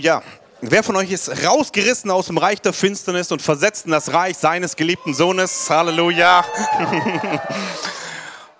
[0.00, 0.22] Ja,
[0.62, 4.38] wer von euch ist rausgerissen aus dem Reich der Finsternis und versetzt in das Reich
[4.38, 5.68] seines geliebten Sohnes?
[5.68, 6.42] Halleluja.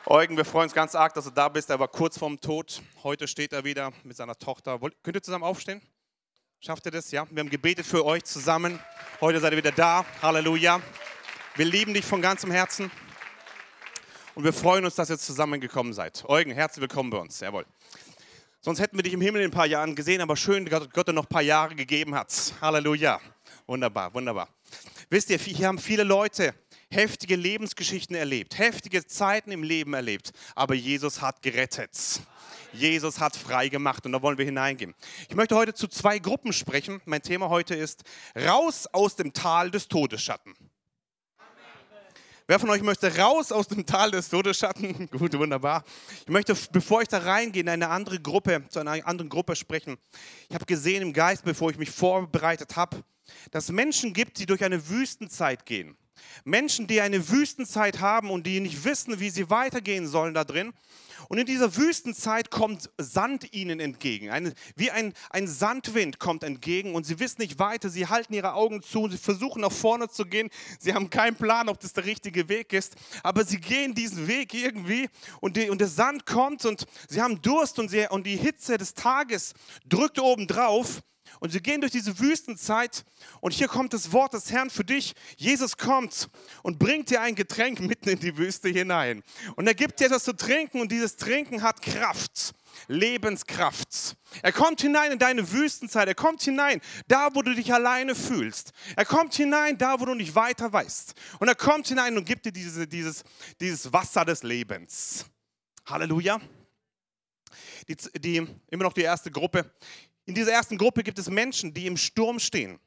[0.04, 1.70] Eugen, wir freuen uns ganz arg, dass du da bist.
[1.70, 2.82] Er war kurz vorm Tod.
[3.04, 4.78] Heute steht er wieder mit seiner Tochter.
[5.02, 5.80] Könnt ihr zusammen aufstehen?
[6.60, 7.10] Schafft ihr das?
[7.10, 7.24] Ja.
[7.30, 8.78] Wir haben gebetet für euch zusammen.
[9.22, 10.04] Heute seid ihr wieder da.
[10.20, 10.82] Halleluja.
[11.54, 12.90] Wir lieben dich von ganzem Herzen.
[14.34, 16.22] Und wir freuen uns, dass ihr zusammengekommen seid.
[16.28, 17.40] Eugen, herzlich willkommen bei uns.
[17.40, 17.64] Jawohl.
[18.62, 21.08] Sonst hätten wir dich im Himmel in ein paar Jahren gesehen, aber schön, dass Gott
[21.08, 22.30] dir noch ein paar Jahre gegeben hat.
[22.60, 23.18] Halleluja.
[23.66, 24.48] Wunderbar, wunderbar.
[25.08, 26.54] Wisst ihr, hier haben viele Leute
[26.90, 32.20] heftige Lebensgeschichten erlebt, heftige Zeiten im Leben erlebt, aber Jesus hat gerettet.
[32.74, 34.94] Jesus hat frei gemacht und da wollen wir hineingehen.
[35.30, 37.00] Ich möchte heute zu zwei Gruppen sprechen.
[37.06, 38.02] Mein Thema heute ist
[38.36, 40.54] Raus aus dem Tal des Todesschatten.
[42.50, 45.08] Wer von euch möchte raus aus dem Tal des Todesschatten?
[45.16, 45.84] Gut, wunderbar.
[46.22, 49.98] Ich möchte, bevor ich da reingehe, in eine andere Gruppe, zu einer anderen Gruppe sprechen.
[50.48, 53.04] Ich habe gesehen im Geist, bevor ich mich vorbereitet habe,
[53.52, 55.96] dass Menschen gibt, die durch eine Wüstenzeit gehen.
[56.44, 60.72] Menschen, die eine Wüstenzeit haben und die nicht wissen, wie sie weitergehen sollen da drin.
[61.28, 64.30] Und in dieser Wüstenzeit kommt Sand ihnen entgegen.
[64.30, 67.88] Eine, wie ein, ein Sandwind kommt entgegen und sie wissen nicht weiter.
[67.88, 70.50] Sie halten ihre Augen zu und sie versuchen nach vorne zu gehen.
[70.80, 72.96] Sie haben keinen Plan, ob das der richtige Weg ist.
[73.22, 75.08] Aber sie gehen diesen Weg irgendwie
[75.40, 78.76] und, die, und der Sand kommt und sie haben Durst und, sie, und die Hitze
[78.76, 79.54] des Tages
[79.88, 81.00] drückt oben drauf.
[81.38, 83.04] Und sie gehen durch diese Wüstenzeit
[83.40, 85.14] und hier kommt das Wort des Herrn für dich.
[85.36, 86.28] Jesus kommt
[86.62, 89.22] und bringt dir ein Getränk mitten in die Wüste hinein.
[89.56, 92.54] Und er gibt dir etwas zu trinken und dieses Trinken hat Kraft.
[92.88, 94.16] Lebenskraft.
[94.42, 96.08] Er kommt hinein in deine Wüstenzeit.
[96.08, 98.72] Er kommt hinein, da wo du dich alleine fühlst.
[98.96, 101.14] Er kommt hinein, da wo du nicht weiter weißt.
[101.38, 103.24] Und er kommt hinein und gibt dir diese, dieses,
[103.60, 105.26] dieses Wasser des Lebens.
[105.86, 106.40] Halleluja.
[107.88, 109.72] Die, die, immer noch die erste Gruppe.
[110.26, 112.78] In dieser ersten Gruppe gibt es Menschen, die im Sturm stehen.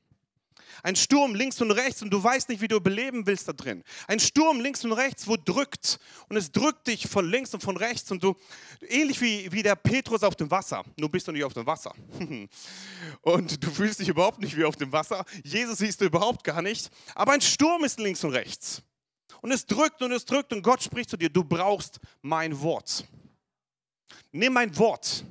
[0.81, 3.83] Ein Sturm links und rechts und du weißt nicht, wie du überleben willst da drin.
[4.07, 7.77] Ein Sturm links und rechts, wo drückt und es drückt dich von links und von
[7.77, 8.35] rechts und du,
[8.81, 11.93] ähnlich wie, wie der Petrus auf dem Wasser, nur bist du nicht auf dem Wasser.
[13.21, 15.23] und du fühlst dich überhaupt nicht wie auf dem Wasser.
[15.43, 16.89] Jesus siehst du überhaupt gar nicht.
[17.15, 18.81] Aber ein Sturm ist links und rechts.
[19.41, 23.05] Und es drückt und es drückt und Gott spricht zu dir, du brauchst mein Wort.
[24.31, 25.25] Nimm mein Wort.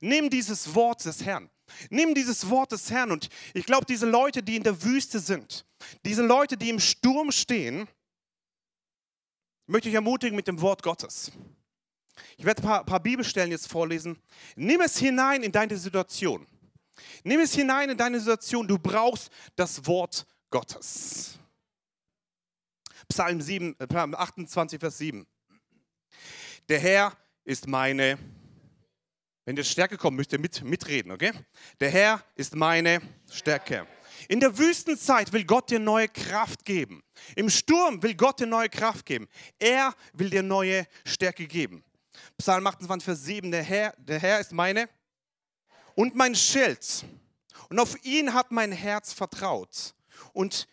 [0.00, 1.50] Nimm dieses Wort des Herrn.
[1.88, 3.12] Nimm dieses Wort des Herrn.
[3.12, 5.64] Und ich glaube, diese Leute, die in der Wüste sind,
[6.04, 7.88] diese Leute, die im Sturm stehen,
[9.66, 11.32] möchte ich ermutigen mit dem Wort Gottes.
[12.36, 14.20] Ich werde ein paar, paar Bibelstellen jetzt vorlesen.
[14.56, 16.46] Nimm es hinein in deine Situation.
[17.22, 18.66] Nimm es hinein in deine Situation.
[18.66, 21.38] Du brauchst das Wort Gottes.
[23.08, 25.26] Psalm 7, 28, äh, Vers 7.
[26.68, 28.18] Der Herr ist meine
[29.50, 31.32] wenn ihr Stärke kommt, müsst ihr mit, mitreden, okay?
[31.80, 33.02] Der Herr ist meine
[33.32, 33.84] Stärke.
[34.28, 37.02] In der Wüstenzeit will Gott dir neue Kraft geben.
[37.34, 39.26] Im Sturm will Gott dir neue Kraft geben.
[39.58, 41.82] Er will dir neue Stärke geben.
[42.38, 43.50] Psalm 28, Vers 7.
[43.50, 44.88] Der Herr, der Herr ist meine
[45.96, 47.04] und mein Schild.
[47.70, 49.96] Und auf ihn hat mein Herz vertraut.
[50.32, 50.68] Und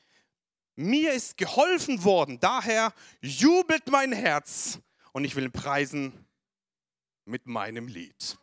[0.75, 2.39] mir ist geholfen worden.
[2.39, 4.77] Daher jubelt mein Herz
[5.13, 6.27] und ich will ihn preisen
[7.25, 8.37] mit meinem Lied.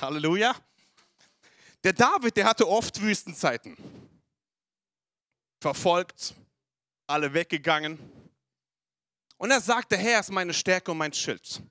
[0.00, 0.54] Halleluja.
[1.84, 3.76] Der David, der hatte oft Wüstenzeiten.
[5.60, 6.34] Verfolgt,
[7.06, 7.98] alle weggegangen.
[9.38, 11.62] Und er sagt, der Herr ist meine Stärke und mein Schild.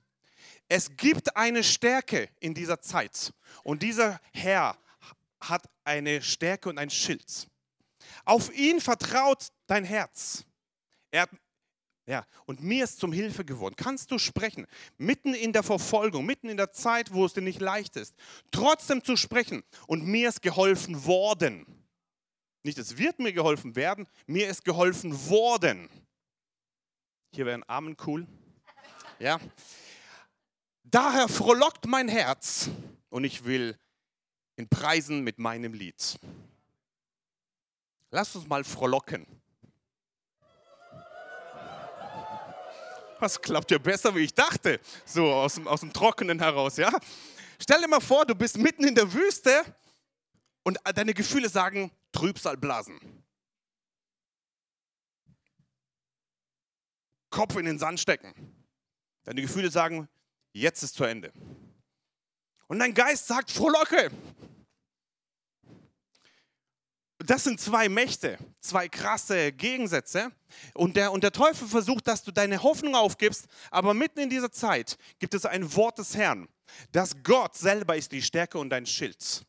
[0.68, 3.32] Es gibt eine Stärke in dieser Zeit.
[3.62, 4.76] Und dieser Herr
[5.40, 7.48] hat eine Stärke und ein Schild.
[8.24, 10.44] Auf ihn vertraut dein Herz.
[11.10, 11.30] Er hat
[12.06, 13.74] ja, und mir ist zum Hilfe geworden.
[13.76, 17.60] Kannst du sprechen, mitten in der Verfolgung, mitten in der Zeit, wo es dir nicht
[17.60, 18.14] leicht ist,
[18.52, 21.66] trotzdem zu sprechen und mir ist geholfen worden.
[22.62, 25.88] Nicht, es wird mir geholfen werden, mir ist geholfen worden.
[27.34, 28.26] Hier wäre ein Amen cool.
[29.18, 29.40] Ja.
[30.84, 32.70] Daher frohlockt mein Herz
[33.08, 33.76] und ich will
[34.54, 36.18] in Preisen mit meinem Lied.
[38.10, 39.26] Lass uns mal frohlocken.
[43.20, 46.90] Was klappt ja besser, wie ich dachte, so aus dem, aus dem Trockenen heraus, ja?
[47.60, 49.64] Stell dir mal vor, du bist mitten in der Wüste
[50.62, 52.98] und deine Gefühle sagen Trübsalblasen.
[57.30, 58.34] Kopf in den Sand stecken.
[59.24, 60.08] Deine Gefühle sagen,
[60.52, 61.32] jetzt ist zu Ende.
[62.68, 64.10] Und dein Geist sagt, frohlocke,
[67.30, 70.32] das sind zwei Mächte, zwei krasse Gegensätze.
[70.74, 74.50] Und der, und der Teufel versucht, dass du deine Hoffnung aufgibst, aber mitten in dieser
[74.50, 76.48] Zeit gibt es ein Wort des Herrn.
[76.92, 79.44] dass Gott selber ist die Stärke und dein Schild.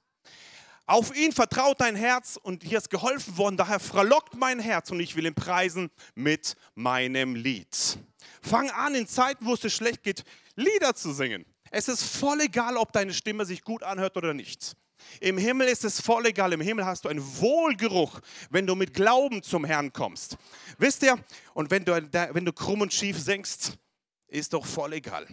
[0.85, 3.57] Auf ihn vertraut dein Herz und hier ist geholfen worden.
[3.57, 7.99] Daher frohlockt mein Herz und ich will ihn preisen mit meinem Lied.
[8.41, 10.23] Fang an, in Zeiten, wo es dir schlecht geht,
[10.55, 11.45] Lieder zu singen.
[11.71, 14.77] Es ist voll egal, ob deine Stimme sich gut anhört oder nicht.
[15.19, 16.53] Im Himmel ist es voll egal.
[16.53, 20.37] Im Himmel hast du einen Wohlgeruch, wenn du mit Glauben zum Herrn kommst.
[20.77, 21.17] Wisst ihr?
[21.53, 23.77] Und wenn du, wenn du krumm und schief singst,
[24.27, 25.27] ist doch voll egal.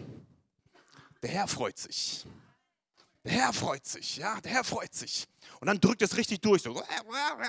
[1.23, 2.27] Der Herr freut sich.
[3.25, 5.27] Der Herr freut sich, ja, der Herr freut sich.
[5.59, 6.83] Und dann drückt es richtig durch, so,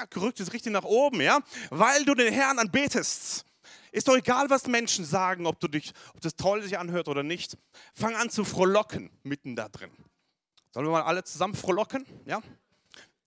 [0.09, 1.39] drückt es richtig nach oben, ja,
[1.69, 3.45] weil du den Herrn anbetest.
[3.91, 7.23] Ist doch egal, was Menschen sagen, ob, du dich, ob das toll sich anhört oder
[7.23, 7.57] nicht.
[7.93, 9.91] Fang an zu frohlocken mitten da drin.
[10.75, 12.05] Sollen wir mal alle zusammen frohlocken?
[12.25, 12.41] Ja?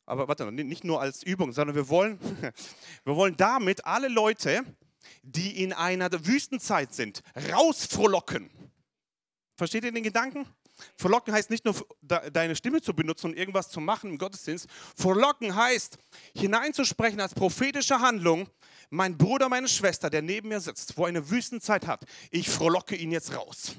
[0.05, 2.21] Aber warte, nicht nur als Übung, sondern wir wollen,
[3.05, 4.67] wir wollen damit alle Leute,
[5.23, 8.50] die in einer Wüstenzeit sind, rausfrohlocken.
[9.56, 10.45] Versteht ihr den Gedanken?
[10.99, 14.67] Verlocken heißt nicht nur deine Stimme zu benutzen und irgendwas zu machen im Gottesdienst.
[14.94, 15.97] Verlocken heißt
[16.37, 18.47] hineinzusprechen als prophetische Handlung.
[18.91, 23.11] Mein Bruder, meine Schwester, der neben mir sitzt, wo eine Wüstenzeit hat, ich frohlocke ihn
[23.11, 23.75] jetzt raus.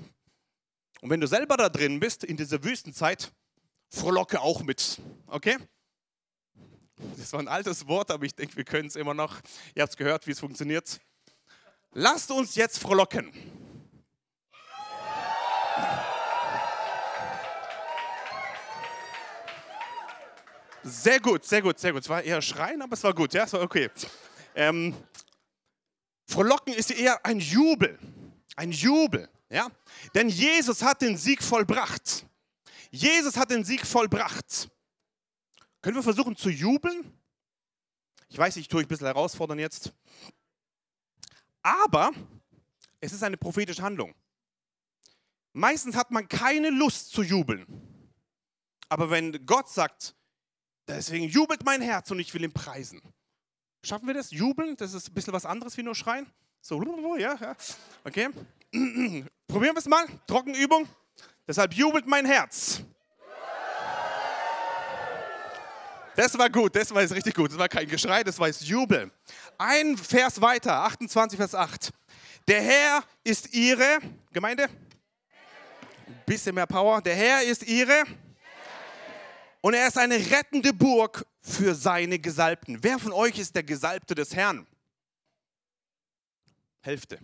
[1.01, 3.31] Und wenn du selber da drin bist, in dieser Wüstenzeit,
[3.89, 5.01] frohlocke auch mit.
[5.27, 5.57] Okay?
[7.17, 9.39] Das war ein altes Wort, aber ich denke, wir können es immer noch.
[9.73, 10.99] Ihr habt es gehört, wie es funktioniert.
[11.93, 13.33] Lasst uns jetzt frohlocken.
[20.83, 22.03] Sehr gut, sehr gut, sehr gut.
[22.03, 23.89] Es war eher Schreien, aber es war gut, ja, es war okay.
[24.55, 24.95] Ähm,
[26.27, 27.97] Frohlocken ist eher ein Jubel,
[28.55, 29.67] ein Jubel, ja.
[30.13, 32.25] Denn Jesus hat den Sieg vollbracht.
[32.89, 34.69] Jesus hat den Sieg vollbracht.
[35.81, 37.13] Können wir versuchen zu jubeln?
[38.27, 39.93] Ich weiß, ich tue euch ein bisschen herausfordern jetzt.
[41.61, 42.11] Aber
[42.99, 44.13] es ist eine prophetische Handlung.
[45.53, 47.65] Meistens hat man keine Lust zu jubeln.
[48.87, 50.15] Aber wenn Gott sagt,
[50.89, 52.99] Deswegen jubelt mein Herz und ich will ihn preisen.
[53.83, 54.31] Schaffen wir das?
[54.31, 54.75] Jubeln?
[54.75, 56.25] Das ist ein bisschen was anderes wie nur schreien.
[56.61, 56.81] So,
[57.17, 57.55] ja, ja.
[58.03, 58.29] Okay.
[59.47, 60.07] Probieren wir es mal.
[60.25, 60.87] Trockenübung.
[61.49, 62.83] Deshalb jubelt mein Herz.
[66.15, 67.49] Das war gut, das war jetzt richtig gut.
[67.49, 69.11] Das war kein Geschrei, das war jetzt Jubel.
[69.57, 71.91] Ein Vers weiter, 28, Vers 8.
[72.47, 73.97] Der Herr ist ihre,
[74.31, 74.65] Gemeinde?
[74.65, 77.01] Ein bisschen mehr Power.
[77.01, 78.03] Der Herr ist ihre
[79.61, 82.77] und er ist eine rettende Burg für seine Gesalbten.
[82.83, 84.67] Wer von euch ist der Gesalbte des Herrn?
[86.81, 87.17] Hälfte.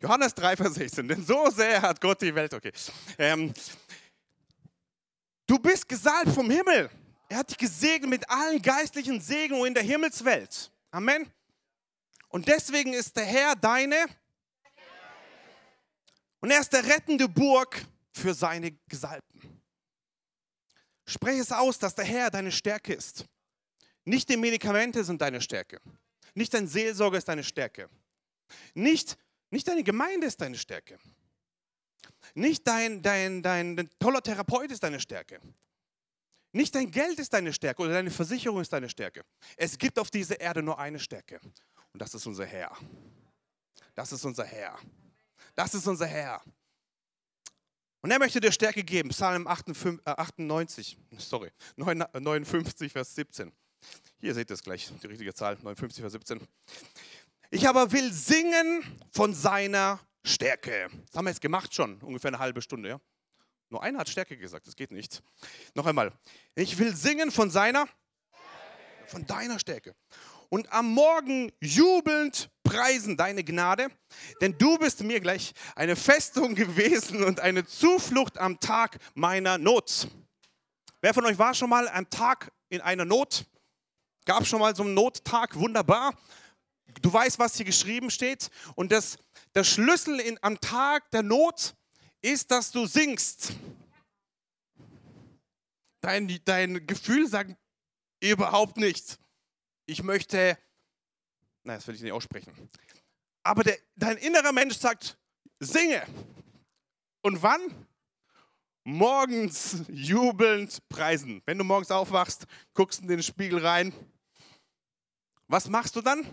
[0.00, 1.08] Johannes 3, Vers 16.
[1.08, 2.54] Denn so sehr hat Gott die Welt.
[2.54, 2.72] Okay.
[3.18, 3.52] Ähm,
[5.46, 6.90] du bist gesalbt vom Himmel.
[7.28, 10.70] Er hat dich gesegnet mit allen geistlichen Segnungen in der Himmelswelt.
[10.90, 11.30] Amen.
[12.28, 14.06] Und deswegen ist der Herr deine.
[16.40, 19.62] Und er ist der rettende Burg für seine Gesalbten.
[21.06, 23.26] Spreche es aus, dass der Herr deine Stärke ist.
[24.04, 25.80] Nicht die Medikamente sind deine Stärke.
[26.34, 27.90] Nicht dein Seelsorger ist deine Stärke.
[28.74, 29.18] Nicht,
[29.50, 30.98] nicht deine Gemeinde ist deine Stärke.
[32.34, 35.40] Nicht dein, dein, dein, dein toller Therapeut ist deine Stärke.
[36.52, 39.24] Nicht dein Geld ist deine Stärke oder deine Versicherung ist deine Stärke.
[39.56, 41.40] Es gibt auf dieser Erde nur eine Stärke.
[41.92, 42.76] Und das ist unser Herr.
[43.94, 44.78] Das ist unser Herr.
[45.54, 46.42] Das ist unser Herr.
[48.02, 49.10] Und er möchte dir Stärke geben.
[49.10, 53.52] Psalm 98, äh, sorry, 59, Vers 17.
[54.18, 56.40] Hier seht ihr es gleich, die richtige Zahl, 59, Vers 17.
[57.52, 60.88] Ich aber will singen von seiner Stärke.
[61.06, 62.88] Das haben wir jetzt gemacht schon, ungefähr eine halbe Stunde.
[62.88, 63.00] Ja?
[63.70, 65.20] Nur einer hat Stärke gesagt, das geht nicht.
[65.74, 66.12] Noch einmal.
[66.54, 67.88] Ich will singen von seiner,
[69.08, 69.96] von deiner Stärke
[70.48, 73.88] und am Morgen jubelnd preisen deine Gnade,
[74.40, 80.06] denn du bist mir gleich eine Festung gewesen und eine Zuflucht am Tag meiner Not.
[81.00, 83.44] Wer von euch war schon mal am Tag in einer Not?
[84.24, 85.56] Gab schon mal so einen Nottag?
[85.56, 86.14] Wunderbar.
[87.02, 88.50] Du weißt, was hier geschrieben steht.
[88.74, 89.18] Und das,
[89.54, 91.74] der Schlüssel in, am Tag der Not
[92.22, 93.52] ist, dass du singst.
[96.00, 97.56] Dein, dein Gefühl sagt
[98.20, 99.18] überhaupt nichts
[99.90, 100.56] ich möchte,
[101.64, 102.52] nein, das will ich nicht aussprechen.
[103.42, 105.18] Aber der, dein innerer Mensch sagt,
[105.58, 106.06] singe.
[107.22, 107.60] Und wann?
[108.84, 111.42] Morgens jubelnd preisen.
[111.44, 113.92] Wenn du morgens aufwachst, guckst in den Spiegel rein.
[115.48, 116.24] Was machst du dann?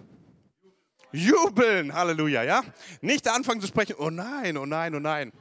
[1.12, 2.64] Jubeln, Halleluja, ja?
[3.02, 5.32] Nicht anfangen zu sprechen, oh nein, oh nein, oh nein.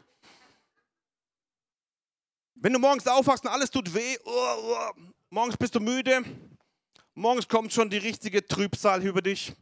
[2.54, 4.90] Wenn du morgens aufwachst und alles tut weh, oh, oh,
[5.30, 6.24] morgens bist du müde,
[7.18, 9.54] Morgens kommt schon die richtige Trübsal über dich.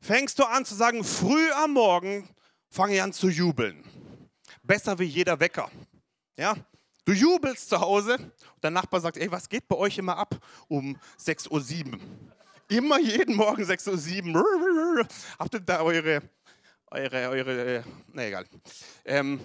[0.00, 2.26] Fängst du an zu sagen, früh am Morgen
[2.70, 3.84] fange ich an zu jubeln.
[4.62, 5.70] besser wie jeder Wecker.
[6.38, 6.56] Ja?
[7.04, 10.36] Du jubelst zu Hause und dein Nachbar sagt, ey, was geht bei euch immer ab
[10.68, 12.00] um 6.07 Uhr?
[12.68, 15.08] Immer jeden Morgen 6.07 Uhr.
[15.38, 16.20] Habt ihr da eure,
[16.90, 18.46] eure, eure, na egal.
[19.04, 19.40] Ähm,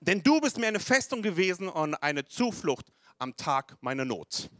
[0.00, 4.50] denn du bist mir eine Festung gewesen und eine Zuflucht am Tag meiner Not.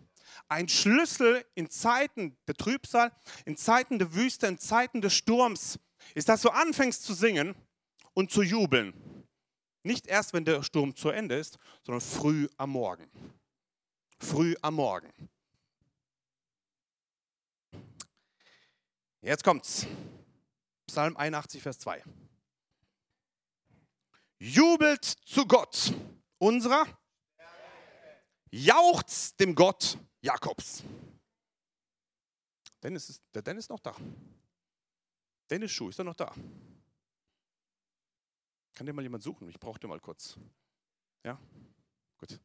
[0.48, 3.10] Ein Schlüssel in Zeiten der Trübsal,
[3.46, 5.78] in Zeiten der Wüste, in Zeiten des Sturms,
[6.14, 7.54] ist, dass du anfängst zu singen
[8.12, 8.92] und zu jubeln.
[9.82, 13.08] Nicht erst, wenn der Sturm zu Ende ist, sondern früh am Morgen.
[14.18, 15.10] Früh am Morgen.
[19.24, 19.86] Jetzt kommt's.
[20.86, 22.04] Psalm 81, Vers 2.
[24.38, 25.94] Jubelt zu Gott,
[26.36, 26.84] unserer,
[28.50, 30.82] jauchzt dem Gott Jakobs.
[32.82, 33.96] Dennis ist, der Dennis ist noch da.
[35.48, 36.34] Dennis Schuh, ist er noch da?
[38.74, 39.48] Kann dir mal jemand suchen?
[39.48, 40.36] Ich brauche den mal kurz.
[41.24, 41.40] Ja?
[42.18, 42.38] Gut.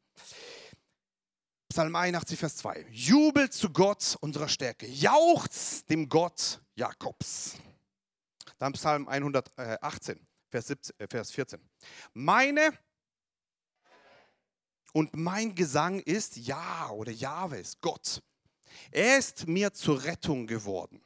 [1.71, 2.87] Psalm 81, Vers 2.
[2.89, 4.87] Jubelt zu Gott unserer Stärke.
[4.87, 7.57] Jauchzt dem Gott Jakobs.
[8.57, 11.61] Dann Psalm 118, Vers, 17, äh, Vers 14.
[12.13, 12.73] Meine
[14.93, 18.23] und mein Gesang ist Ja oder Jahwe ist Gott.
[18.89, 20.99] Er ist mir zur Rettung geworden.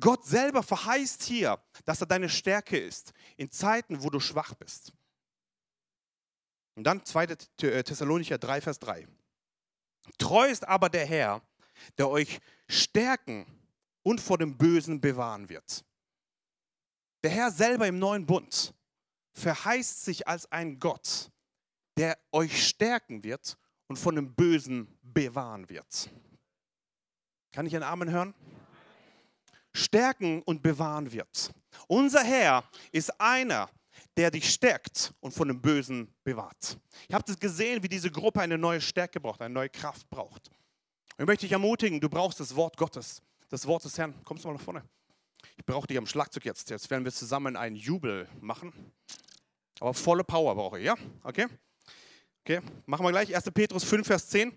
[0.00, 4.92] Gott selber verheißt hier, dass er deine Stärke ist in Zeiten, wo du schwach bist.
[6.74, 7.24] Und dann 2.
[7.24, 9.06] Äh, Thessalonicher 3, Vers 3.
[10.18, 11.42] Treu ist aber der Herr,
[11.98, 13.46] der euch stärken
[14.02, 15.84] und vor dem Bösen bewahren wird.
[17.22, 18.74] Der Herr selber im neuen Bund
[19.32, 21.30] verheißt sich als ein Gott,
[21.96, 23.56] der euch stärken wird
[23.86, 26.10] und von dem Bösen bewahren wird.
[27.52, 28.34] Kann ich einen Amen hören?
[29.74, 31.52] Stärken und bewahren wird.
[31.86, 33.81] Unser Herr ist einer, der
[34.16, 36.78] dich stärkt und von dem Bösen bewahrt.
[37.08, 40.48] Ihr habt es gesehen, wie diese Gruppe eine neue Stärke braucht, eine neue Kraft braucht.
[41.16, 44.14] Und ich möchte dich ermutigen, du brauchst das Wort Gottes, das Wort des Herrn.
[44.24, 44.82] Kommst du mal nach vorne?
[45.56, 46.70] Ich brauche dich am Schlagzeug jetzt.
[46.70, 48.72] Jetzt werden wir zusammen einen Jubel machen.
[49.80, 50.94] Aber volle Power brauche ich, ja?
[51.22, 51.46] Okay?
[52.44, 53.34] Okay, machen wir gleich.
[53.34, 53.50] 1.
[53.52, 54.56] Petrus 5, Vers 10.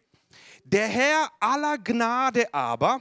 [0.63, 3.00] Der Herr aller Gnade aber,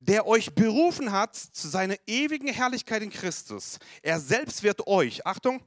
[0.00, 5.62] der euch berufen hat zu seiner ewigen Herrlichkeit in Christus, er selbst wird euch, Achtung,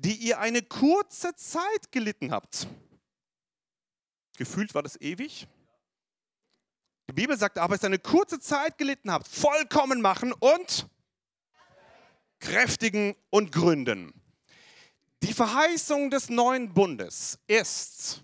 [0.00, 2.66] die ihr eine kurze Zeit gelitten habt.
[4.38, 5.46] Gefühlt war das ewig.
[7.08, 10.88] Die Bibel sagt aber, es ist eine kurze Zeit gelitten habt, vollkommen machen und
[12.38, 14.14] kräftigen und gründen.
[15.22, 18.22] Die Verheißung des neuen Bundes ist,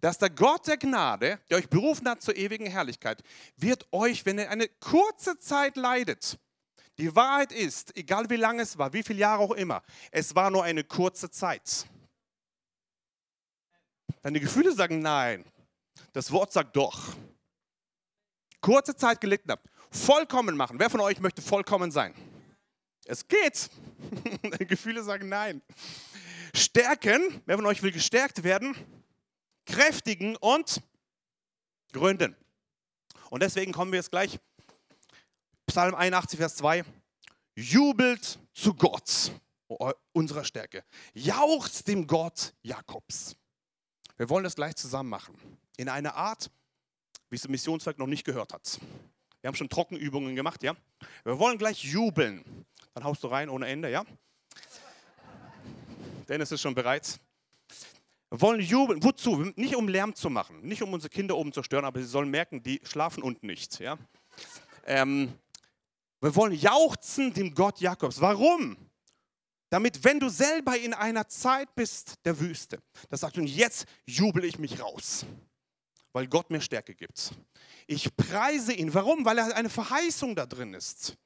[0.00, 3.22] dass der Gott der Gnade, der euch berufen hat zur ewigen Herrlichkeit,
[3.56, 6.38] wird euch, wenn ihr eine kurze Zeit leidet,
[6.98, 10.50] die Wahrheit ist, egal wie lange es war, wie viele Jahre auch immer, es war
[10.50, 11.86] nur eine kurze Zeit.
[14.22, 15.44] Deine Gefühle sagen nein.
[16.12, 17.14] Das Wort sagt doch.
[18.60, 19.68] Kurze Zeit gelitten habt.
[19.90, 20.78] Vollkommen machen.
[20.80, 22.14] Wer von euch möchte vollkommen sein?
[23.04, 23.70] Es geht.
[24.42, 25.62] Deine Gefühle sagen nein.
[26.52, 28.74] Stärken, wer von euch will gestärkt werden?
[29.66, 30.82] Kräftigen und
[31.92, 32.36] gründen.
[33.30, 34.40] Und deswegen kommen wir jetzt gleich.
[35.68, 36.82] Psalm 81, Vers 2.
[37.54, 39.32] Jubelt zu Gott,
[40.12, 40.82] unserer Stärke.
[41.12, 43.36] Jaucht dem Gott Jakobs.
[44.16, 45.36] Wir wollen das gleich zusammen machen.
[45.76, 46.50] In einer Art,
[47.28, 48.80] wie es im Missionswerk noch nicht gehört hat.
[49.42, 50.74] Wir haben schon Trockenübungen gemacht, ja?
[51.24, 52.64] Wir wollen gleich jubeln.
[52.94, 54.04] Dann haust du rein ohne Ende, ja?
[56.30, 57.20] Dennis ist schon bereit.
[58.30, 59.02] Wir wollen jubeln.
[59.02, 59.52] Wozu?
[59.54, 62.30] Nicht um Lärm zu machen, nicht um unsere Kinder oben zu stören, aber sie sollen
[62.30, 63.80] merken, die schlafen unten nicht.
[63.80, 63.98] Ja?
[64.86, 65.34] Ähm,
[66.20, 68.20] wir wollen jauchzen dem Gott Jakobs.
[68.20, 68.76] Warum?
[69.70, 72.78] Damit, wenn du selber in einer Zeit bist der Wüste,
[73.10, 75.26] das sagt, und jetzt jubel ich mich raus,
[76.12, 77.32] weil Gott mir Stärke gibt.
[77.86, 78.94] Ich preise ihn.
[78.94, 79.24] Warum?
[79.24, 81.16] Weil er eine Verheißung da drin ist.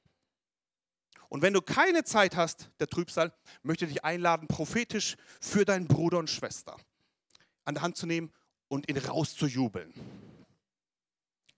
[1.28, 3.32] Und wenn du keine Zeit hast, der Trübsal,
[3.62, 6.76] möchte ich dich einladen, prophetisch für deinen Bruder und Schwester
[7.64, 8.32] an der Hand zu nehmen
[8.68, 9.94] und ihn rauszujubeln.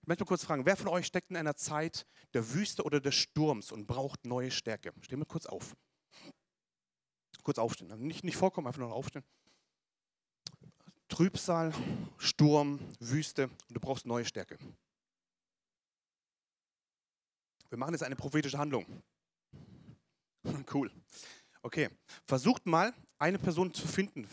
[0.05, 2.99] Ich möchte mal kurz fragen, wer von euch steckt in einer Zeit der Wüste oder
[2.99, 4.93] des Sturms und braucht neue Stärke?
[5.01, 5.75] Stehen wir kurz auf.
[7.41, 7.87] Kurz aufstehen.
[8.05, 9.23] Nicht, nicht vorkommen, einfach nur aufstehen.
[11.07, 11.73] Trübsal,
[12.19, 14.59] Sturm, Wüste und du brauchst neue Stärke.
[17.69, 18.85] Wir machen jetzt eine prophetische Handlung.
[20.71, 20.91] Cool.
[21.63, 21.89] Okay,
[22.27, 24.29] versucht mal, eine Person zu finden,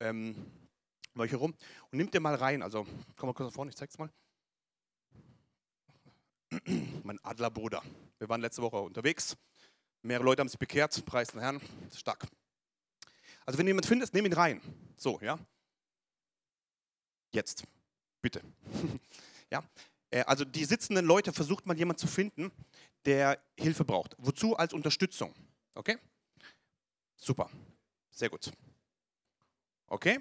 [0.00, 0.36] ähm,
[1.14, 1.54] um euch herum,
[1.90, 2.62] und nimmt ihr mal rein.
[2.62, 4.10] Also, komm mal kurz nach vorne, ich zeig's mal.
[7.02, 7.82] Mein Adlerbruder.
[8.18, 9.36] Wir waren letzte Woche unterwegs.
[10.02, 11.60] Mehrere Leute haben sich bekehrt, preis den Herrn.
[11.94, 12.26] Stark.
[13.46, 14.60] Also wenn du jemanden findest, nimm ihn rein.
[14.96, 15.38] So, ja.
[17.32, 17.64] Jetzt,
[18.20, 18.42] bitte.
[19.50, 19.62] ja.
[20.10, 22.52] Äh, also die sitzenden Leute versucht man jemanden zu finden,
[23.04, 24.14] der Hilfe braucht.
[24.18, 24.56] Wozu?
[24.56, 25.34] Als Unterstützung.
[25.74, 25.98] Okay?
[27.16, 27.50] Super.
[28.10, 28.52] Sehr gut.
[29.88, 30.20] Okay?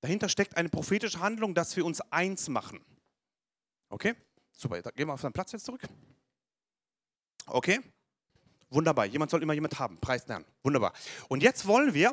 [0.00, 2.80] Dahinter steckt eine prophetische Handlung, dass wir uns eins machen.
[3.88, 4.14] Okay?
[4.58, 4.82] Super.
[4.82, 5.82] Gehen wir auf seinen Platz jetzt zurück.
[7.46, 7.80] Okay?
[8.70, 9.06] Wunderbar.
[9.06, 9.98] Jemand soll immer jemand haben.
[9.98, 10.44] Preis lernen.
[10.64, 10.92] Wunderbar.
[11.28, 12.12] Und jetzt wollen wir,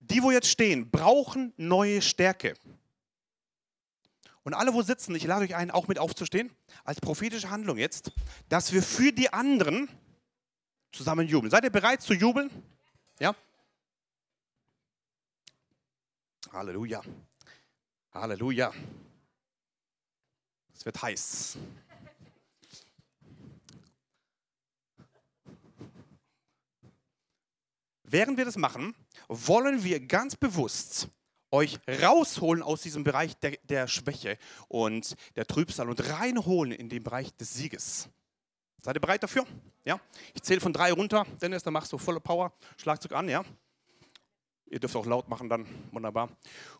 [0.00, 2.54] die, wo jetzt stehen, brauchen neue Stärke.
[4.44, 6.50] Und alle, wo sitzen, ich lade euch ein, auch mit aufzustehen,
[6.84, 8.12] als prophetische Handlung jetzt,
[8.48, 9.90] dass wir für die anderen
[10.90, 11.50] zusammen jubeln.
[11.50, 12.50] Seid ihr bereit zu jubeln?
[13.18, 13.34] Ja?
[16.50, 17.02] Halleluja.
[18.14, 18.72] Halleluja.
[20.86, 21.58] Wird heiß.
[28.04, 28.94] Während wir das machen,
[29.26, 31.08] wollen wir ganz bewusst
[31.50, 34.38] euch rausholen aus diesem Bereich der, der Schwäche
[34.68, 38.08] und der Trübsal und reinholen in den Bereich des Sieges.
[38.80, 39.44] Seid ihr bereit dafür?
[39.84, 39.98] Ja?
[40.34, 41.26] Ich zähle von drei runter.
[41.42, 42.52] Dennis, dann machst du volle Power.
[42.76, 43.44] Schlagzeug an, ja?
[44.66, 45.66] Ihr dürft auch laut machen dann.
[45.90, 46.28] Wunderbar.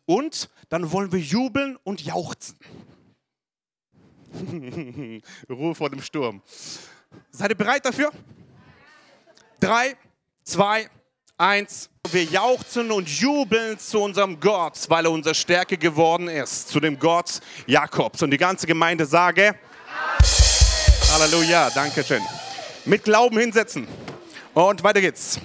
[0.04, 2.56] Und dann wollen wir jubeln und jauchzen.
[5.50, 6.42] Ruhe vor dem Sturm.
[7.30, 8.10] Seid ihr bereit dafür?
[9.60, 9.96] Drei,
[10.44, 10.88] zwei,
[11.38, 11.90] eins.
[12.10, 16.98] Wir jauchzen und jubeln zu unserem Gott, weil er unsere Stärke geworden ist, zu dem
[16.98, 18.22] Gott Jakobs.
[18.22, 19.56] Und die ganze Gemeinde sage,
[21.12, 22.22] Halleluja, danke schön.
[22.84, 23.88] Mit Glauben hinsetzen.
[24.54, 25.40] Und weiter geht's.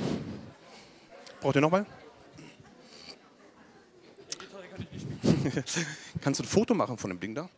[1.40, 1.86] Braucht ihr nochmal?
[6.22, 7.50] Kannst du ein Foto machen von dem Ding da?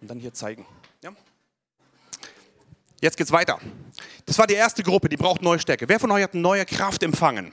[0.00, 0.66] Und dann hier zeigen.
[1.02, 1.12] Ja?
[3.00, 3.58] Jetzt geht's weiter.
[4.26, 5.88] Das war die erste Gruppe, die braucht neue Stärke.
[5.88, 7.52] Wer von euch hat neue Kraft empfangen?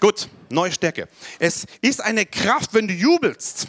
[0.00, 1.08] Gut, neue Stärke.
[1.38, 3.66] Es ist eine Kraft, wenn du jubelst.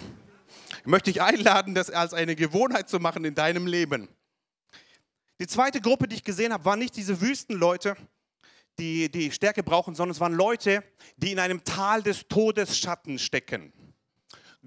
[0.82, 4.07] Ich möchte dich einladen, das als eine Gewohnheit zu machen in deinem Leben.
[5.40, 7.96] Die zweite Gruppe, die ich gesehen habe, waren nicht diese Wüstenleute,
[8.77, 10.83] die die Stärke brauchen, sondern es waren Leute,
[11.18, 13.74] die in einem Tal des Todesschatten stecken.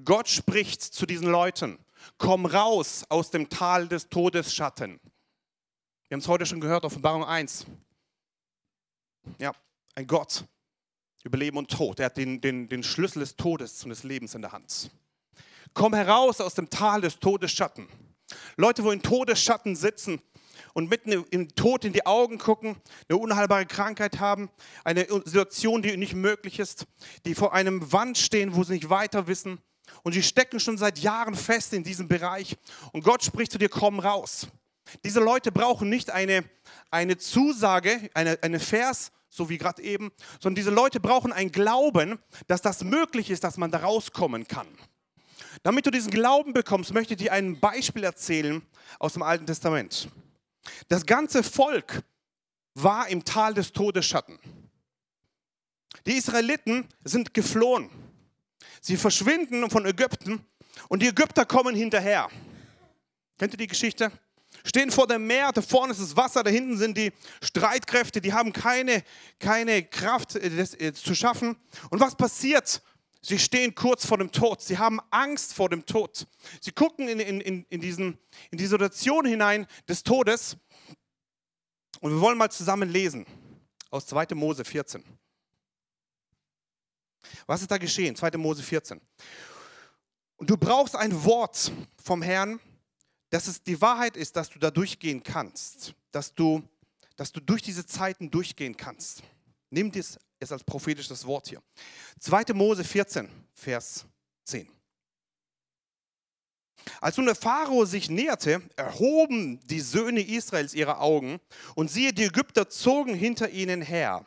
[0.05, 1.79] Gott spricht zu diesen Leuten,
[2.19, 5.01] komm raus aus dem Tal des Todesschatten.
[6.09, 7.67] Wir haben es heute schon gehört, Offenbarung 1.
[9.39, 9.53] Ja,
[9.95, 10.45] ein Gott
[11.25, 12.01] über Leben und Tod.
[12.01, 14.91] Er hat den, den, den Schlüssel des Todes und des Lebens in der Hand.
[15.75, 17.89] Komm heraus aus dem Tal des Todesschatten.
[18.57, 20.21] Leute, wo in Todesschatten sitzen
[20.75, 22.77] und mitten im Tod in die Augen gucken,
[23.09, 24.51] eine unheilbare Krankheit haben,
[24.85, 26.87] eine Situation, die nicht möglich ist,
[27.25, 29.61] die vor einem Wand stehen, wo sie nicht weiter wissen.
[30.03, 32.57] Und sie stecken schon seit Jahren fest in diesem Bereich.
[32.93, 34.47] Und Gott spricht zu dir, komm raus.
[35.05, 36.45] Diese Leute brauchen nicht eine,
[36.91, 42.19] eine Zusage, eine, eine Vers, so wie gerade eben, sondern diese Leute brauchen ein Glauben,
[42.47, 44.67] dass das möglich ist, dass man da rauskommen kann.
[45.63, 48.63] Damit du diesen Glauben bekommst, möchte ich dir ein Beispiel erzählen
[48.99, 50.09] aus dem Alten Testament.
[50.89, 52.03] Das ganze Volk
[52.75, 54.39] war im Tal des Todesschatten.
[56.07, 57.91] Die Israeliten sind geflohen.
[58.83, 60.45] Sie verschwinden von Ägypten
[60.89, 62.29] und die Ägypter kommen hinterher.
[63.39, 64.13] Kennt ihr die Geschichte?
[64.65, 68.33] stehen vor dem Meer, da vorne ist das Wasser, da hinten sind die Streitkräfte, die
[68.33, 69.03] haben keine,
[69.39, 71.57] keine Kraft, äh, das äh, zu schaffen.
[71.91, 72.83] Und was passiert?
[73.25, 74.61] Sie stehen kurz vor dem Tod.
[74.61, 76.27] Sie haben Angst vor dem Tod.
[76.61, 78.19] Sie gucken in, in, in, diesen,
[78.51, 80.57] in die Situation hinein des Todes.
[82.01, 83.25] Und wir wollen mal zusammen lesen
[83.91, 84.35] aus 2.
[84.35, 85.05] Mose 14.
[87.47, 88.17] Was ist da geschehen?
[88.17, 88.33] 2.
[88.39, 89.01] Mose 14.
[90.37, 92.61] Und du brauchst ein Wort vom Herrn,
[93.31, 96.63] dass es die Wahrheit ist, dass du da durchgehen kannst, dass du,
[97.17, 99.23] dass du durch diese Zeiten durchgehen kannst.
[99.71, 101.63] Nimm dies es als prophetisches Wort hier.
[102.21, 102.53] 2.
[102.55, 104.05] Mose 14, Vers
[104.45, 104.69] 10.
[107.01, 111.41] Als nun der Pharao sich näherte, erhoben die Söhne Israels ihre Augen
[111.75, 114.27] und siehe, die Ägypter zogen hinter ihnen her.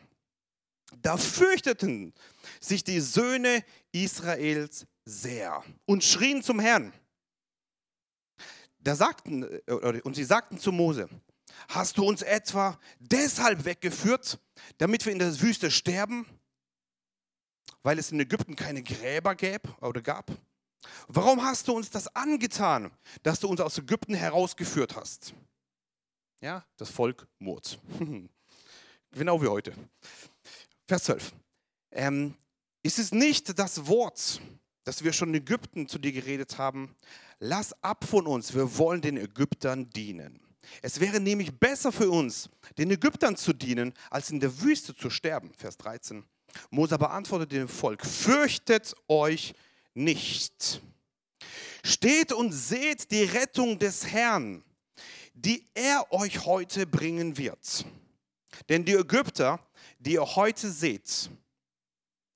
[1.01, 2.13] Da fürchteten
[2.59, 6.93] sich die Söhne Israels sehr und schrien zum Herrn.
[8.79, 11.09] Da sagten, äh, und sie sagten zu Mose,
[11.69, 14.39] hast du uns etwa deshalb weggeführt,
[14.77, 16.25] damit wir in der Wüste sterben?
[17.81, 20.31] Weil es in Ägypten keine Gräber gäb oder gab?
[21.07, 22.91] Warum hast du uns das angetan,
[23.23, 25.33] dass du uns aus Ägypten herausgeführt hast?
[26.41, 27.79] Ja, das Volk murrt.
[29.11, 29.73] genau wie heute.
[30.87, 31.33] Vers 12.
[31.91, 32.35] Ähm,
[32.85, 34.39] ist es nicht das Wort,
[34.83, 36.95] das wir schon in Ägypten zu dir geredet haben,
[37.39, 40.39] lass ab von uns, wir wollen den Ägyptern dienen.
[40.83, 45.09] Es wäre nämlich besser für uns, den Ägyptern zu dienen, als in der Wüste zu
[45.09, 45.51] sterben.
[45.57, 46.23] Vers 13.
[46.69, 49.55] Mose aber antwortete dem Volk, fürchtet euch
[49.95, 50.79] nicht.
[51.83, 54.63] Steht und seht die Rettung des Herrn,
[55.33, 57.83] die er euch heute bringen wird.
[58.69, 59.59] Denn die Ägypter,
[59.97, 61.31] die ihr heute seht,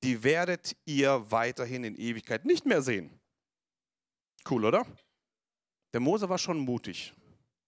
[0.04, 3.20] die werdet ihr weiterhin in Ewigkeit nicht mehr sehen.
[4.50, 4.86] Cool, oder?
[5.94, 7.14] Der Mose war schon mutig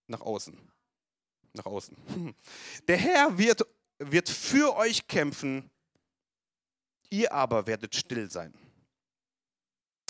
[0.08, 0.58] nach außen.
[1.54, 1.98] Nach außen.
[2.88, 3.66] Der Herr wird,
[4.00, 5.70] wird für euch kämpfen,
[7.10, 8.54] ihr aber werdet still sein.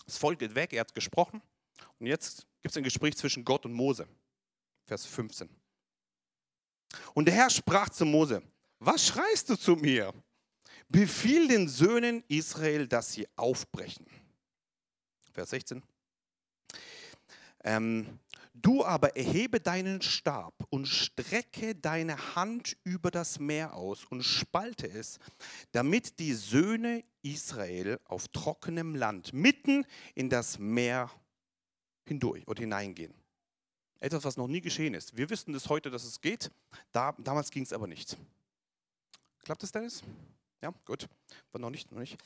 [0.05, 1.41] Das Volk geht weg, er hat gesprochen.
[1.99, 4.07] Und jetzt gibt es ein Gespräch zwischen Gott und Mose.
[4.85, 5.49] Vers 15.
[7.13, 8.43] Und der Herr sprach zu Mose,
[8.79, 10.13] was schreist du zu mir?
[10.91, 14.05] Befiehl den Söhnen Israel, dass sie aufbrechen.
[15.31, 15.81] Vers 16.
[17.63, 18.19] Ähm,
[18.53, 24.89] du aber erhebe deinen Stab und strecke deine Hand über das Meer aus und spalte
[24.89, 25.19] es,
[25.71, 31.09] damit die Söhne Israel auf trockenem Land mitten in das Meer
[32.05, 33.13] hindurch oder hineingehen.
[34.01, 35.15] Etwas, was noch nie geschehen ist.
[35.15, 36.51] Wir wissen es heute, dass es geht.
[36.91, 38.17] Da, damals ging es aber nicht.
[39.43, 40.03] Klappt es, Dennis?
[40.61, 41.07] Ja, gut.
[41.51, 42.17] War noch nicht, noch nicht.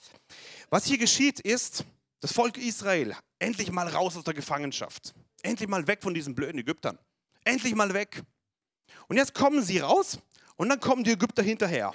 [0.70, 1.86] Was hier geschieht, ist,
[2.20, 5.14] das Volk Israel endlich mal raus aus der Gefangenschaft.
[5.42, 6.98] Endlich mal weg von diesen blöden Ägyptern.
[7.44, 8.24] Endlich mal weg.
[9.08, 10.20] Und jetzt kommen sie raus
[10.56, 11.94] und dann kommen die Ägypter hinterher.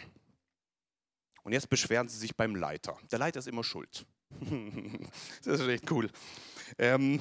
[1.42, 2.96] Und jetzt beschweren sie sich beim Leiter.
[3.10, 4.06] Der Leiter ist immer schuld.
[5.44, 6.10] das ist echt cool.
[6.78, 7.20] Ähm,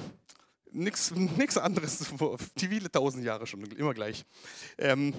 [0.72, 1.98] Nichts anderes,
[2.56, 4.24] die viele tausend Jahre schon, immer gleich.
[4.78, 5.14] Ähm,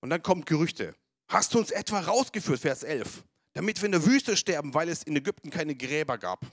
[0.00, 0.94] und dann kommen Gerüchte.
[1.28, 5.02] Hast du uns etwa rausgeführt, Vers 11, damit wir in der Wüste sterben, weil es
[5.02, 6.46] in Ägypten keine Gräber gab?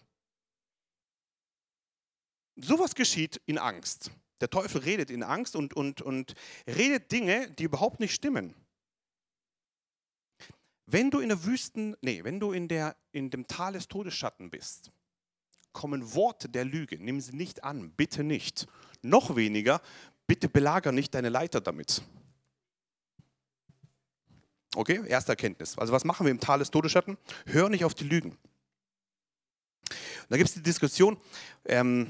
[2.56, 4.12] Sowas geschieht in Angst.
[4.42, 6.34] Der Teufel redet in Angst und, und, und
[6.68, 8.54] redet Dinge, die überhaupt nicht stimmen.
[10.86, 14.50] Wenn du in der Wüsten, nee, wenn du in, der, in dem Tal des Todesschatten
[14.50, 14.92] bist,
[15.72, 16.98] kommen Worte der Lüge.
[17.00, 18.68] Nimm sie nicht an, bitte nicht.
[19.02, 19.82] Noch weniger,
[20.28, 22.04] bitte belager nicht deine Leiter damit.
[24.76, 25.78] Okay, erste Erkenntnis.
[25.78, 27.18] Also was machen wir im Tal des Todesschatten?
[27.46, 28.38] Hör nicht auf die Lügen.
[30.30, 31.18] Da gibt es die Diskussion,
[31.66, 32.08] ähm,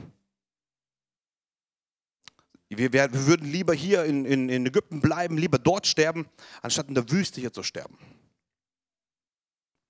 [2.69, 6.27] wir, wir, wir, würden lieber hier in, in, in Ägypten bleiben, lieber dort sterben,
[6.61, 7.97] anstatt in der Wüste hier zu sterben.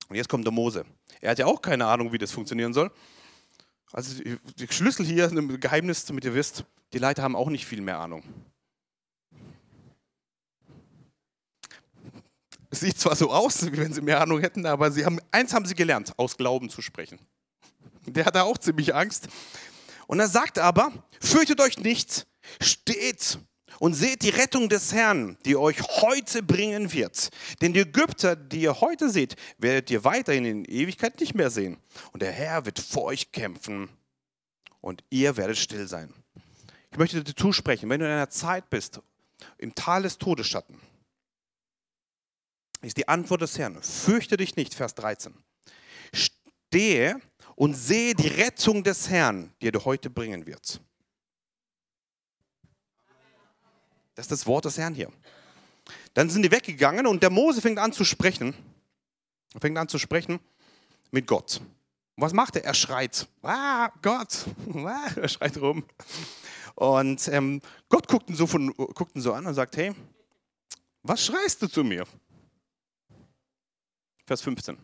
[0.10, 0.86] Und jetzt kommt der Mose.
[1.22, 2.92] Er hat ja auch keine Ahnung, wie das funktionieren soll.
[3.92, 7.82] Also die Schlüssel hier, ein Geheimnis, damit ihr wisst, die Leiter haben auch nicht viel
[7.82, 8.24] mehr Ahnung.
[12.74, 15.54] Es sieht zwar so aus, wie wenn sie mehr Ahnung hätten, aber sie haben, eins
[15.54, 17.20] haben sie gelernt, aus Glauben zu sprechen.
[18.08, 19.28] Der hatte auch ziemlich Angst.
[20.08, 22.26] Und er sagt aber, fürchtet euch nicht,
[22.60, 23.38] steht
[23.78, 27.30] und seht die Rettung des Herrn, die euch heute bringen wird.
[27.62, 31.78] Denn die Ägypter, die ihr heute seht, werdet ihr weiterhin in Ewigkeit nicht mehr sehen.
[32.12, 33.88] Und der Herr wird vor euch kämpfen
[34.82, 36.12] und ihr werdet still sein.
[36.92, 39.00] Ich möchte dir zusprechen, wenn du in einer Zeit bist,
[39.60, 40.80] im Tal des Todesschatten,
[42.88, 45.34] ist die Antwort des Herrn, fürchte dich nicht, Vers 13.
[46.14, 47.20] Stehe
[47.56, 50.82] und sehe die Rettung des Herrn, die er heute bringen wird.
[54.16, 55.12] Das ist das Wort des Herrn hier.
[56.14, 58.54] Dann sind die weggegangen und der Mose fängt an zu sprechen.
[59.60, 60.40] Fängt an zu sprechen
[61.12, 61.62] mit Gott.
[62.16, 62.66] Und was macht er?
[62.66, 63.28] Er schreit.
[63.42, 64.46] Ah, Gott.
[64.76, 65.84] Ah, er schreit rum.
[66.76, 69.94] Und ähm, Gott guckt ihn, so von, guckt ihn so an und sagt, hey,
[71.04, 72.06] was schreist du zu mir?
[74.26, 74.78] Vers 15.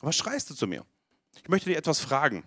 [0.00, 0.84] Was schreist du zu mir?
[1.36, 2.44] Ich möchte dir etwas fragen.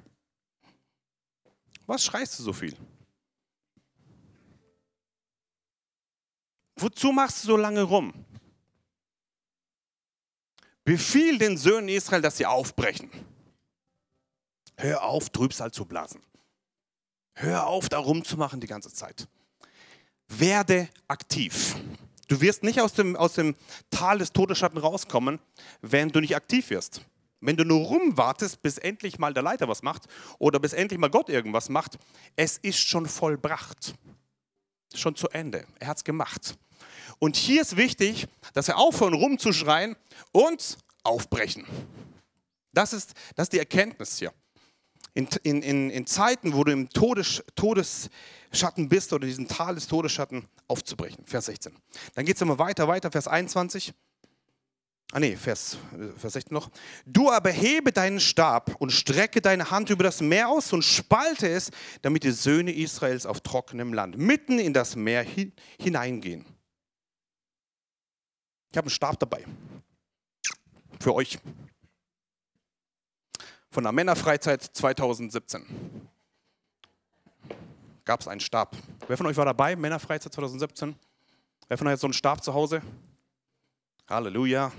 [1.86, 2.78] Was schreist du so viel?
[6.76, 8.14] Wozu machst du so lange rum?
[10.84, 13.10] Befiehl den Söhnen Israel, dass sie aufbrechen.
[14.78, 16.22] Hör auf, Trübsal zu blasen.
[17.34, 19.28] Hör auf, da rumzumachen die ganze Zeit.
[20.28, 21.76] Werde aktiv.
[22.28, 23.56] Du wirst nicht aus dem, aus dem
[23.90, 25.40] Tal des Todesschatten rauskommen,
[25.82, 27.02] wenn du nicht aktiv wirst.
[27.40, 30.08] Wenn du nur rumwartest, bis endlich mal der Leiter was macht
[30.40, 31.98] oder bis endlich mal Gott irgendwas macht,
[32.36, 33.94] es ist schon vollbracht.
[34.94, 35.66] Schon zu Ende.
[35.80, 36.58] Er hat es gemacht.
[37.20, 39.96] Und hier ist wichtig, dass wir aufhören rumzuschreien
[40.32, 41.66] und aufbrechen.
[42.74, 44.34] Das ist, das ist die Erkenntnis hier.
[45.14, 48.10] In, in, in Zeiten, wo du im Todes,
[48.48, 51.26] Todesschatten bist oder diesen Tal des Todesschatten aufzubrechen.
[51.26, 51.76] Vers 16.
[52.16, 53.94] Dann geht es immer weiter, weiter, Vers 21.
[55.14, 55.78] Ah nee, Vers,
[56.18, 56.70] Vers 16 noch.
[57.06, 61.48] Du aber hebe deinen Stab und strecke deine Hand über das Meer aus und spalte
[61.48, 66.46] es, damit die Söhne Israels auf trockenem Land mitten in das Meer hin, hineingehen.
[68.72, 69.46] Ich habe einen Stab dabei.
[71.00, 71.40] Für euch.
[73.72, 76.08] Von der Männerfreizeit 2017
[78.08, 78.76] gab es einen Stab.
[79.08, 79.76] Wer von euch war dabei?
[79.76, 80.96] Männerfreizeit 2017?
[81.68, 82.82] Wer von euch hat so einen Stab zu Hause?
[84.10, 84.72] Halleluja.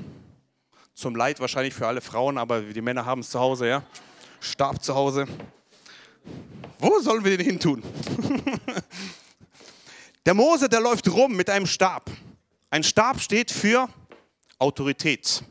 [0.94, 3.82] Zum Leid wahrscheinlich für alle Frauen, aber die Männer haben es zu Hause, ja.
[4.40, 5.26] Stab zu Hause.
[6.78, 7.82] Wo sollen wir den hin tun?
[10.26, 12.10] der Mose, der läuft rum mit einem Stab.
[12.70, 13.88] Ein Stab steht für
[14.58, 15.44] Autorität,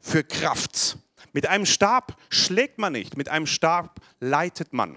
[0.00, 0.96] für Kraft.
[1.32, 4.96] Mit einem Stab schlägt man nicht, mit einem Stab leitet man.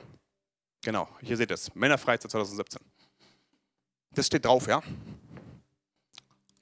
[0.85, 2.79] Genau, hier seht ihr es, Männerfreizeit 2017.
[4.11, 4.83] Das steht drauf, ja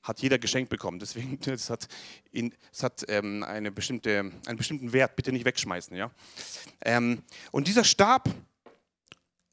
[0.02, 1.00] hat jeder geschenkt bekommen.
[1.00, 1.88] Deswegen, es hat,
[2.32, 5.16] in, es hat ähm, eine bestimmte, einen bestimmten Wert.
[5.16, 5.96] Bitte nicht wegschmeißen.
[5.96, 6.12] Ja?
[6.82, 8.30] Ähm, und dieser Stab,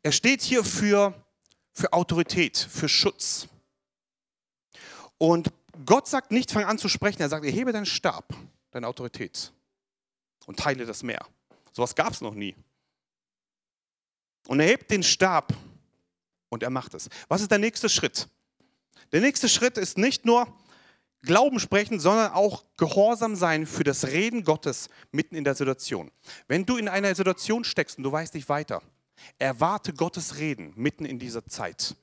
[0.03, 1.15] er steht hier für,
[1.73, 3.47] für Autorität, für Schutz.
[5.19, 5.53] Und
[5.87, 7.23] Gott sagt nicht, fang an zu sprechen.
[7.23, 8.35] Er sagt, erhebe deinen Stab,
[8.73, 9.53] deine Autorität
[10.47, 11.25] und teile das Meer.
[11.71, 12.57] Sowas gab es noch nie.
[14.47, 15.53] Und er hebt den Stab
[16.49, 17.09] und er macht es.
[17.29, 18.29] Was ist der nächste Schritt?
[19.13, 20.47] Der nächste Schritt ist nicht nur
[21.23, 26.11] Glauben sprechen, sondern auch Gehorsam sein für das Reden Gottes mitten in der Situation.
[26.49, 28.83] Wenn du in einer Situation steckst und du weißt nicht weiter,
[29.39, 31.95] erwarte Gottes Reden mitten in dieser Zeit.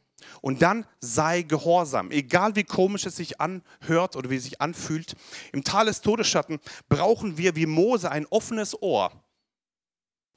[0.41, 5.15] Und dann sei gehorsam, egal wie komisch es sich anhört oder wie es sich anfühlt.
[5.51, 9.11] Im Tal des Todesschatten brauchen wir wie Mose ein offenes Ohr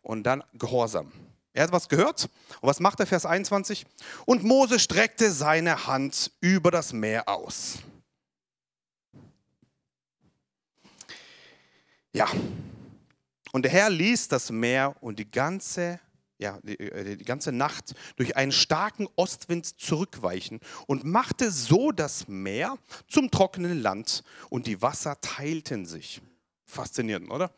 [0.02, 1.12] und dann Gehorsam.
[1.52, 2.28] Er hat was gehört.
[2.60, 3.86] Und was macht er, Vers 21?
[4.24, 7.78] Und Mose streckte seine Hand über das Meer aus.
[12.12, 12.28] Ja.
[13.52, 15.98] Und der Herr ließ das Meer und die ganze,
[16.38, 22.28] ja, die, äh, die ganze Nacht durch einen starken Ostwind zurückweichen und machte so das
[22.28, 26.20] Meer zum trockenen Land und die Wasser teilten sich.
[26.64, 27.52] Faszinierend, oder?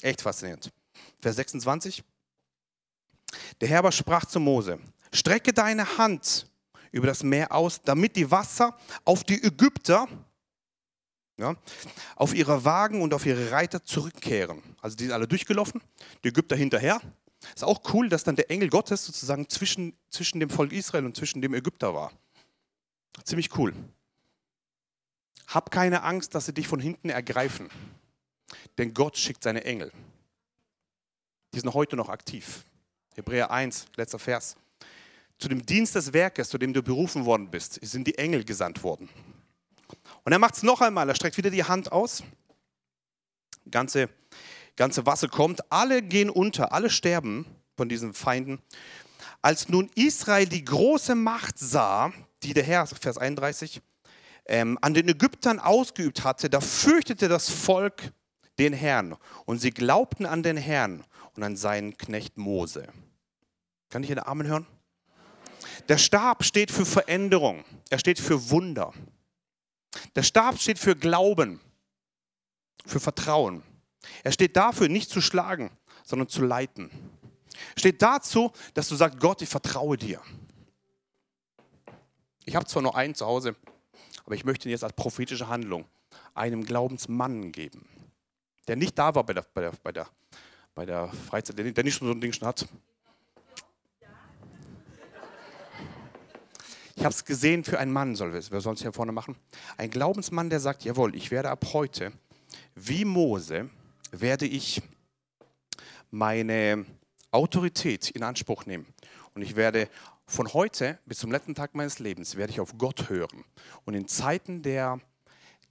[0.00, 0.70] Echt faszinierend.
[1.20, 2.02] Vers 26.
[3.60, 4.78] Der Herr aber sprach zu Mose,
[5.12, 6.46] strecke deine Hand
[6.92, 10.08] über das Meer aus, damit die Wasser auf die Ägypter,
[11.38, 11.54] ja,
[12.14, 14.62] auf ihre Wagen und auf ihre Reiter zurückkehren.
[14.80, 15.82] Also die sind alle durchgelaufen,
[16.24, 17.00] die Ägypter hinterher.
[17.54, 21.16] Ist auch cool, dass dann der Engel Gottes sozusagen zwischen, zwischen dem Volk Israel und
[21.16, 22.12] zwischen dem Ägypter war.
[23.24, 23.74] Ziemlich cool.
[25.46, 27.68] Hab keine Angst, dass sie dich von hinten ergreifen.
[28.78, 29.92] Denn Gott schickt seine Engel.
[31.54, 32.64] Die sind heute noch aktiv.
[33.16, 34.56] Hebräer 1, letzter Vers.
[35.38, 38.82] Zu dem Dienst des Werkes, zu dem du berufen worden bist, sind die Engel gesandt
[38.82, 39.08] worden.
[40.24, 42.22] Und er macht es noch einmal, er streckt wieder die Hand aus.
[43.70, 44.10] Ganze,
[44.76, 48.60] ganze Wasser kommt, alle gehen unter, alle sterben von diesen Feinden.
[49.40, 53.80] Als nun Israel die große Macht sah, die der Herr, Vers 31,
[54.44, 58.12] ähm, an den Ägyptern ausgeübt hatte, da fürchtete das Volk
[58.58, 61.02] den Herrn und sie glaubten an den Herrn
[61.34, 62.88] und an seinen Knecht Mose.
[63.96, 64.66] Kann ich einen Amen hören?
[65.88, 67.64] Der Stab steht für Veränderung.
[67.88, 68.92] Er steht für Wunder.
[70.14, 71.60] Der Stab steht für Glauben,
[72.84, 73.62] für Vertrauen.
[74.22, 75.70] Er steht dafür, nicht zu schlagen,
[76.04, 76.90] sondern zu leiten.
[77.74, 80.20] Er steht dazu, dass du sagst, Gott, ich vertraue dir.
[82.44, 83.56] Ich habe zwar nur einen zu Hause,
[84.26, 85.86] aber ich möchte ihn jetzt als prophetische Handlung
[86.34, 87.88] einem Glaubensmann geben,
[88.68, 90.06] der nicht da war bei der, bei der, bei der,
[90.74, 92.68] bei der Freizeit, der nicht so ein Ding schon hat.
[96.96, 99.36] Ich habe es gesehen für einen Mann, soll wir, sollen es hier vorne machen.
[99.76, 102.10] Ein Glaubensmann, der sagt, jawohl, ich werde ab heute,
[102.74, 103.68] wie Mose,
[104.12, 104.80] werde ich
[106.10, 106.86] meine
[107.30, 108.86] Autorität in Anspruch nehmen.
[109.34, 109.90] Und ich werde
[110.26, 113.44] von heute bis zum letzten Tag meines Lebens, werde ich auf Gott hören.
[113.84, 114.98] Und in Zeiten der,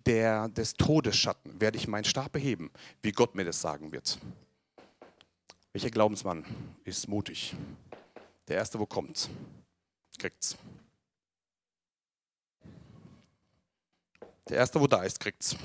[0.05, 2.69] der, des Todesschatten werde ich meinen Stab beheben,
[3.01, 4.19] wie Gott mir das sagen wird.
[5.73, 6.45] Welcher Glaubensmann
[6.83, 7.55] ist mutig?
[8.47, 9.27] Der Erste, wo kommt,
[10.19, 10.55] kriegt's.
[14.47, 15.55] Der Erste, wo da ist, kriegt's.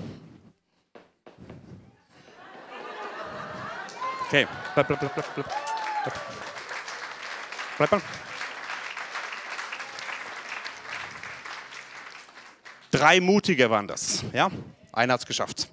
[4.27, 5.47] Okay, bleib, bleib, bleib, bleib, bleib.
[7.77, 8.01] Bleib mal.
[12.90, 14.51] Drei Mutige waren das, ja?
[14.93, 15.69] Einer hat es geschafft.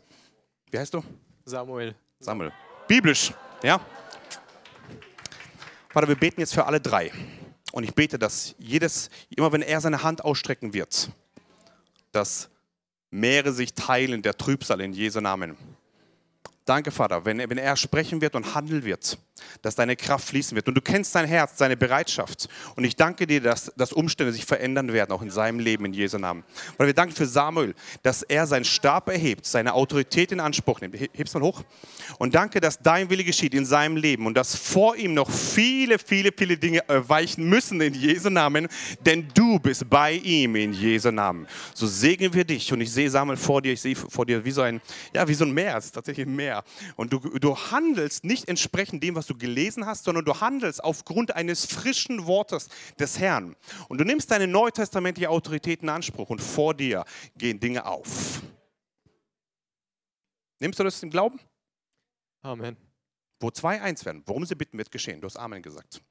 [0.69, 1.03] Wie heißt du?
[1.45, 1.95] Samuel.
[2.19, 2.51] Samuel.
[2.87, 3.79] Biblisch, ja?
[5.89, 7.11] Vater, wir beten jetzt für alle drei.
[7.71, 11.09] Und ich bete, dass jedes, immer wenn er seine Hand ausstrecken wird,
[12.11, 12.49] dass
[13.09, 15.55] Meere sich teilen, der Trübsal in Jesu Namen.
[16.67, 19.17] Danke, Vater, wenn, wenn er sprechen wird und handeln wird,
[19.61, 20.67] dass deine Kraft fließen wird.
[20.67, 22.49] Und du kennst sein Herz, seine Bereitschaft.
[22.75, 25.93] Und ich danke dir, dass, dass Umstände sich verändern werden, auch in seinem Leben, in
[25.93, 26.43] Jesu Namen.
[26.75, 30.95] Weil wir danken für Samuel, dass er seinen Stab erhebt, seine Autorität in Anspruch nimmt.
[30.99, 31.63] Heb's mal hoch.
[32.17, 35.97] Und danke, dass dein Wille geschieht in seinem Leben und dass vor ihm noch viele,
[35.99, 38.67] viele, viele Dinge weichen müssen in Jesu Namen,
[39.05, 41.47] denn du bist bei ihm in Jesu Namen.
[41.73, 42.73] So segnen wir dich.
[42.73, 44.81] Und ich sehe Samuel vor dir, ich sehe vor dir wie so ein,
[45.13, 46.56] ja, wie so ein Meer, es ist tatsächlich ein Meer.
[46.95, 51.35] Und du, du handelst nicht entsprechend dem, was du gelesen hast, sondern du handelst aufgrund
[51.35, 53.55] eines frischen Wortes des Herrn.
[53.89, 57.05] Und du nimmst deine neutestamentliche Autorität in Anspruch und vor dir
[57.37, 58.41] gehen Dinge auf.
[60.59, 61.39] Nimmst du das im Glauben?
[62.41, 62.77] Amen.
[63.39, 65.21] Wo zwei eins werden, worum sie bitten, wird geschehen.
[65.21, 66.01] Du hast Amen gesagt.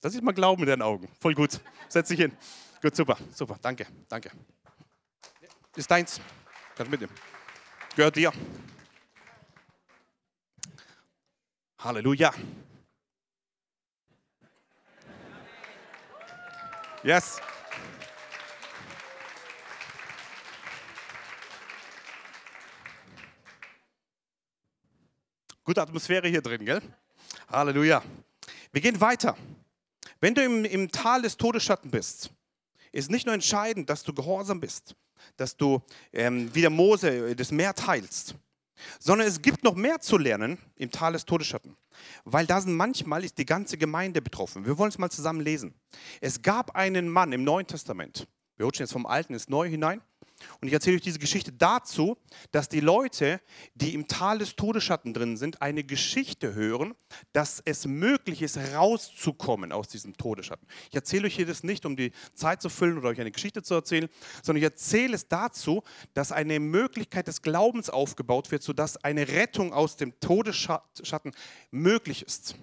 [0.00, 1.08] Das ist mal Glauben in deinen Augen.
[1.20, 1.60] Voll gut.
[1.88, 2.32] Setz dich hin.
[2.80, 3.58] Gut, super, super.
[3.60, 4.30] Danke, danke.
[5.74, 6.20] Ist deins.
[6.76, 7.12] Kannst mitnehmen.
[7.96, 8.32] Gehört dir.
[11.78, 12.34] Halleluja.
[17.04, 17.40] Yes.
[25.62, 26.82] Gute Atmosphäre hier drin, gell?
[27.48, 28.02] Halleluja.
[28.72, 29.36] Wir gehen weiter.
[30.20, 32.30] Wenn du im, im Tal des Todesschatten bist,
[32.90, 34.96] ist nicht nur entscheidend, dass du gehorsam bist,
[35.36, 35.80] dass du
[36.12, 38.34] ähm, wie der Mose das Meer teilst,
[38.98, 41.76] sondern es gibt noch mehr zu lernen im Tal des Todesschatten,
[42.24, 44.66] weil da sind manchmal ist die ganze Gemeinde betroffen.
[44.66, 45.74] Wir wollen es mal zusammen lesen.
[46.20, 48.26] Es gab einen Mann im Neuen Testament.
[48.56, 50.00] Wir rutschen jetzt vom Alten ins Neue hinein.
[50.60, 52.16] Und ich erzähle euch diese Geschichte dazu,
[52.50, 53.40] dass die Leute,
[53.74, 56.94] die im Tal des Todesschatten drin sind, eine Geschichte hören,
[57.32, 60.66] dass es möglich ist, rauszukommen aus diesem Todesschatten.
[60.90, 63.62] Ich erzähle euch hier das nicht, um die Zeit zu füllen oder euch eine Geschichte
[63.62, 64.08] zu erzählen,
[64.42, 65.82] sondern ich erzähle es dazu,
[66.14, 71.32] dass eine Möglichkeit des Glaubens aufgebaut wird, sodass eine Rettung aus dem Todesschatten
[71.70, 72.54] möglich ist.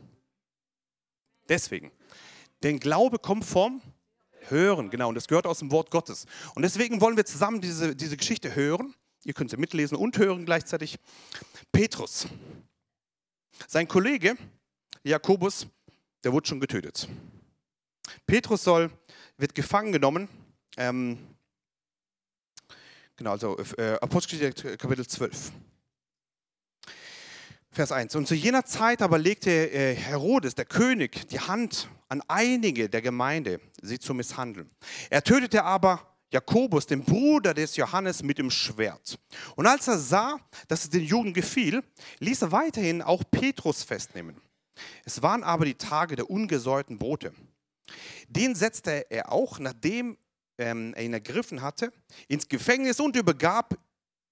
[1.49, 1.91] Deswegen.
[2.63, 3.81] Denn Glaube kommt vom
[4.49, 5.09] Hören, genau.
[5.09, 6.25] Und das gehört aus dem Wort Gottes.
[6.55, 8.93] Und deswegen wollen wir zusammen diese, diese Geschichte hören.
[9.23, 10.97] Ihr könnt sie mitlesen und hören gleichzeitig.
[11.71, 12.27] Petrus.
[13.67, 14.37] Sein Kollege
[15.03, 15.67] Jakobus,
[16.23, 17.07] der wurde schon getötet.
[18.25, 18.91] Petrus soll,
[19.37, 20.27] wird gefangen genommen.
[20.77, 21.17] Ähm,
[23.15, 25.51] genau, also äh, Apostelgeschichte Kapitel 12.
[27.75, 28.15] Vers 1.
[28.15, 33.01] Und zu jener Zeit aber legte äh, Herodes, der König, die Hand an einige der
[33.01, 34.69] Gemeinde, sie zu misshandeln.
[35.09, 39.19] Er tötete aber Jakobus, den Bruder des Johannes, mit dem Schwert.
[39.57, 41.83] Und als er sah, dass es den Juden gefiel,
[42.19, 44.39] ließ er weiterhin auch Petrus festnehmen.
[45.03, 47.33] Es waren aber die Tage der ungesäuerten Brote.
[48.29, 50.17] Den setzte er auch, nachdem
[50.57, 51.91] ähm, er ihn ergriffen hatte,
[52.29, 53.77] ins Gefängnis und übergab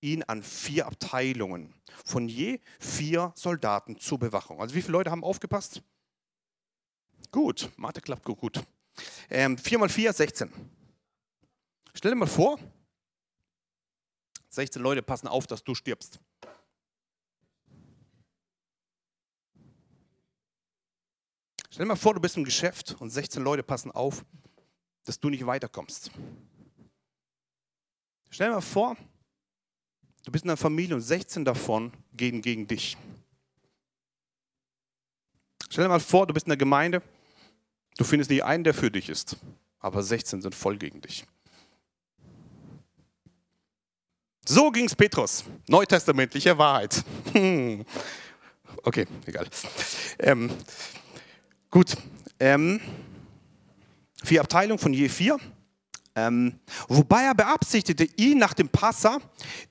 [0.04, 1.74] ihn an vier Abteilungen
[2.06, 4.60] von je vier Soldaten zur Bewachung.
[4.60, 5.82] Also wie viele Leute haben aufgepasst?
[7.32, 8.64] Gut, Mathe klappt gut.
[9.30, 10.52] Ähm, 4 mal 4, 16.
[11.96, 12.60] Stell dir mal vor,
[14.50, 16.20] 16 Leute passen auf, dass du stirbst.
[21.72, 24.24] Stell dir mal vor, du bist im Geschäft und 16 Leute passen auf,
[25.06, 26.12] dass du nicht weiterkommst.
[28.30, 28.96] Stell dir mal vor,
[30.24, 32.98] Du bist in einer Familie und 16 davon gehen gegen dich.
[35.70, 37.02] Stell dir mal vor, du bist in einer Gemeinde,
[37.98, 39.38] du findest nicht einen, der für dich ist,
[39.80, 41.26] aber 16 sind voll gegen dich.
[44.46, 47.04] So ging es Petrus, neutestamentliche Wahrheit.
[48.86, 49.48] Okay, egal.
[50.20, 50.52] Ähm,
[51.70, 51.96] gut,
[52.40, 52.82] ähm,
[54.22, 55.38] vier Abteilungen von je vier.
[56.16, 59.18] Ähm, wobei er beabsichtigte, ihn nach dem Passa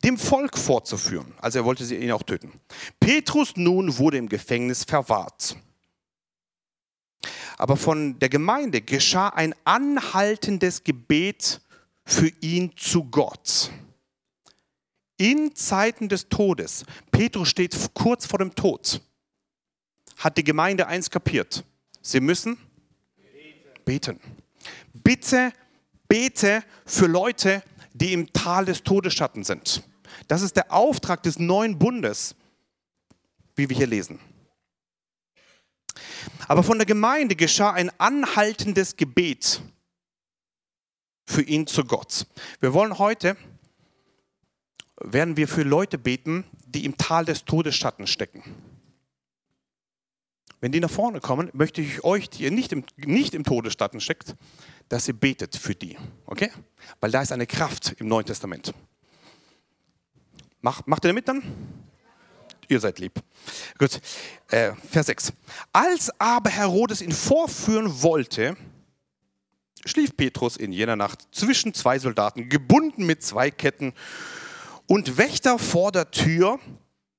[0.03, 1.33] dem Volk vorzuführen.
[1.39, 2.53] Also er wollte sie ihn auch töten.
[2.99, 5.57] Petrus nun wurde im Gefängnis verwahrt.
[7.59, 11.61] Aber von der Gemeinde geschah ein anhaltendes Gebet
[12.05, 13.71] für ihn zu Gott.
[15.17, 19.01] In Zeiten des Todes, Petrus steht kurz vor dem Tod,
[20.17, 21.63] hat die Gemeinde eins kapiert.
[22.01, 22.59] Sie müssen
[23.85, 24.19] beten.
[24.93, 25.53] Bitte
[26.13, 27.63] bete für Leute,
[27.95, 29.83] die im Tal des Todesschatten sind.
[30.29, 32.35] Das ist der Auftrag des neuen Bundes,
[33.57, 34.21] wie wir hier lesen.
[36.49, 39.63] Aber von der Gemeinde geschah ein anhaltendes Gebet
[41.25, 42.27] für ihn zu Gott.
[42.61, 43.35] Wir wollen heute,
[45.01, 48.43] werden wir für Leute beten, die im Tal des Todesschatten stecken.
[50.61, 54.01] Wenn die nach vorne kommen, möchte ich euch, die ihr nicht im, nicht im Todesschatten
[54.01, 54.37] steckt,
[54.93, 55.97] dass ihr betet für die.
[56.27, 56.51] Okay?
[57.01, 58.75] Weil da ist eine Kraft im Neuen Testament.
[60.61, 61.43] Mach, macht ihr mit dann?
[62.69, 63.15] Ihr seid lieb.
[63.79, 64.03] Gut.
[64.51, 65.33] Äh, Vers 6.
[65.73, 68.55] Als aber Herodes ihn vorführen wollte,
[69.87, 73.95] schlief Petrus in jener Nacht zwischen zwei Soldaten, gebunden mit zwei Ketten,
[74.87, 76.61] und Wächter vor der Tür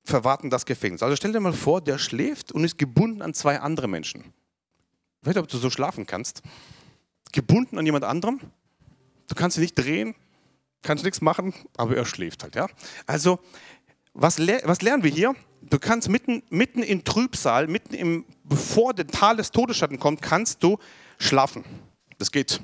[0.03, 1.01] verwarten das Gefängnis.
[1.01, 4.32] Also stell dir mal vor, der schläft und ist gebunden an zwei andere Menschen.
[5.21, 6.43] Ich weiß nicht, ob du so schlafen kannst.
[7.34, 8.40] Gebunden an jemand anderem.
[9.28, 10.16] Du kannst dich nicht drehen,
[10.82, 12.56] kannst nichts machen, aber er schläft halt.
[12.56, 12.68] Ja?
[13.06, 13.40] Also,
[14.14, 15.36] was, le was lernen wir hier?
[15.62, 20.62] Du kannst mitten, mitten im Trübsal, mitten im, bevor der Tal des Todesschatten kommt, kannst
[20.62, 20.78] du
[21.18, 21.64] schlafen.
[22.18, 22.62] Das geht.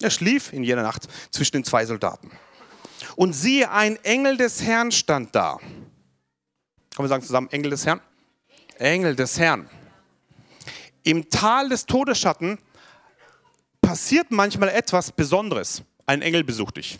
[0.00, 2.30] Er schlief in jener Nacht zwischen den zwei Soldaten.
[3.16, 5.56] Und siehe, ein Engel des Herrn stand da.
[5.56, 8.00] Können wir sagen zusammen, Engel des Herrn?
[8.78, 9.68] Engel des Herrn.
[11.02, 12.58] Im Tal des Todesschatten
[13.86, 15.84] passiert manchmal etwas Besonderes.
[16.06, 16.98] Ein Engel besucht dich.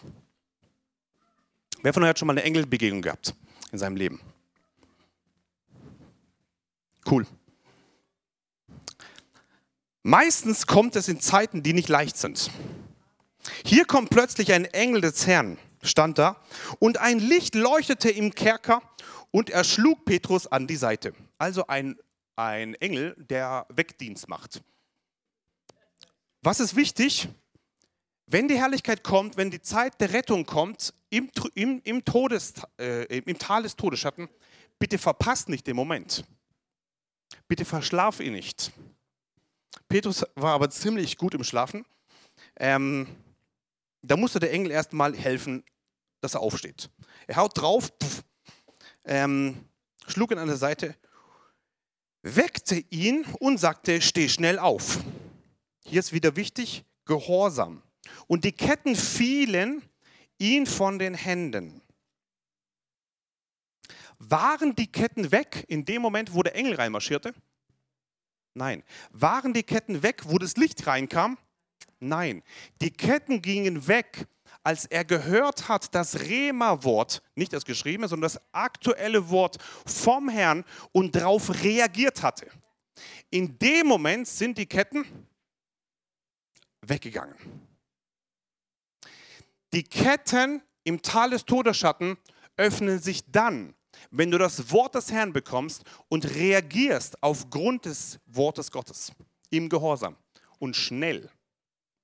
[1.83, 3.35] Wer von euch hat schon mal eine Engelbegegnung gehabt
[3.73, 4.21] in seinem Leben?
[7.05, 7.27] Cool.
[10.05, 12.53] Meistens kommt es in Zeiten, die nicht leicht sind.
[13.65, 16.41] Hier kommt plötzlich ein Engel des Herrn, stand da,
[16.79, 18.81] und ein Licht leuchtete im Kerker
[19.33, 21.15] und er schlug Petrus an die Seite.
[21.37, 21.97] Also ein,
[22.37, 24.63] ein Engel, der Wegdienst macht.
[26.47, 27.29] Was ist wichtig?
[28.27, 33.19] Wenn die Herrlichkeit kommt, wenn die Zeit der Rettung kommt, im, im, im, Todes, äh,
[33.19, 34.29] im Tal des Todesschatten,
[34.79, 36.25] bitte verpasst nicht den Moment.
[37.49, 38.71] Bitte verschlaf ihn nicht.
[39.89, 41.85] Petrus war aber ziemlich gut im Schlafen.
[42.61, 43.09] Ähm,
[44.03, 45.65] da musste der Engel erstmal helfen,
[46.21, 46.91] dass er aufsteht.
[47.27, 48.23] Er haut drauf, pff,
[49.05, 49.65] ähm,
[50.07, 50.95] schlug ihn an der Seite,
[52.23, 55.01] weckte ihn und sagte, steh schnell auf.
[55.89, 57.81] Hier ist wieder wichtig, Gehorsam.
[58.27, 59.89] Und die Ketten fielen
[60.37, 61.81] ihn von den Händen.
[64.19, 67.35] Waren die Ketten weg in dem Moment, wo der Engel reinmarschierte?
[68.55, 68.83] Nein.
[69.13, 71.39] Waren die Ketten weg, wo das Licht reinkam?
[72.01, 72.43] Nein.
[72.81, 74.27] Die Ketten gingen weg,
[74.65, 80.65] als er gehört hat, das Rema-Wort, nicht das geschriebene, sondern das aktuelle Wort vom Herrn
[80.91, 82.51] und darauf reagiert hatte.
[83.31, 85.05] In dem Moment sind die Ketten
[86.89, 87.35] weggegangen.
[89.73, 92.17] Die Ketten im Tal des Todesschatten
[92.57, 93.75] öffnen sich dann,
[94.11, 99.13] wenn du das Wort des Herrn bekommst und reagierst aufgrund des Wortes Gottes
[99.51, 100.17] im Gehorsam
[100.59, 101.31] und schnell.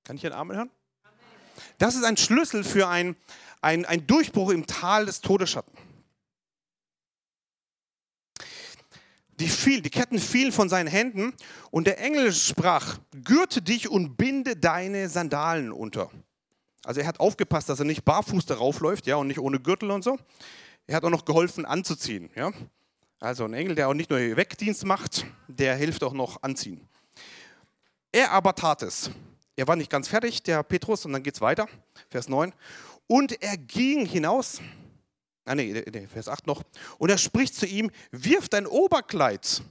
[0.03, 0.71] Kann ich einen Amen hören?
[1.77, 3.15] Das ist ein Schlüssel für einen
[3.61, 5.73] ein Durchbruch im Tal des Todesschatten.
[9.39, 11.33] Die, fiel, die Ketten fielen von seinen Händen
[11.71, 16.09] und der Engel sprach, gürte dich und binde deine Sandalen unter.
[16.83, 19.89] Also er hat aufgepasst, dass er nicht barfuß darauf läuft, ja, und nicht ohne Gürtel
[19.91, 20.19] und so.
[20.85, 22.51] Er hat auch noch geholfen anzuziehen, ja.
[23.19, 26.81] Also ein Engel, der auch nicht nur Wegdienst macht, der hilft auch noch anziehen.
[28.11, 29.09] Er aber tat es.
[29.55, 31.67] Er war nicht ganz fertig, der Petrus, und dann geht es weiter,
[32.09, 32.53] Vers 9.
[33.07, 34.59] Und er ging hinaus,
[35.45, 36.63] ah nee, nee, Vers 8 noch,
[36.97, 39.63] und er spricht zu ihm, wirf dein Oberkleid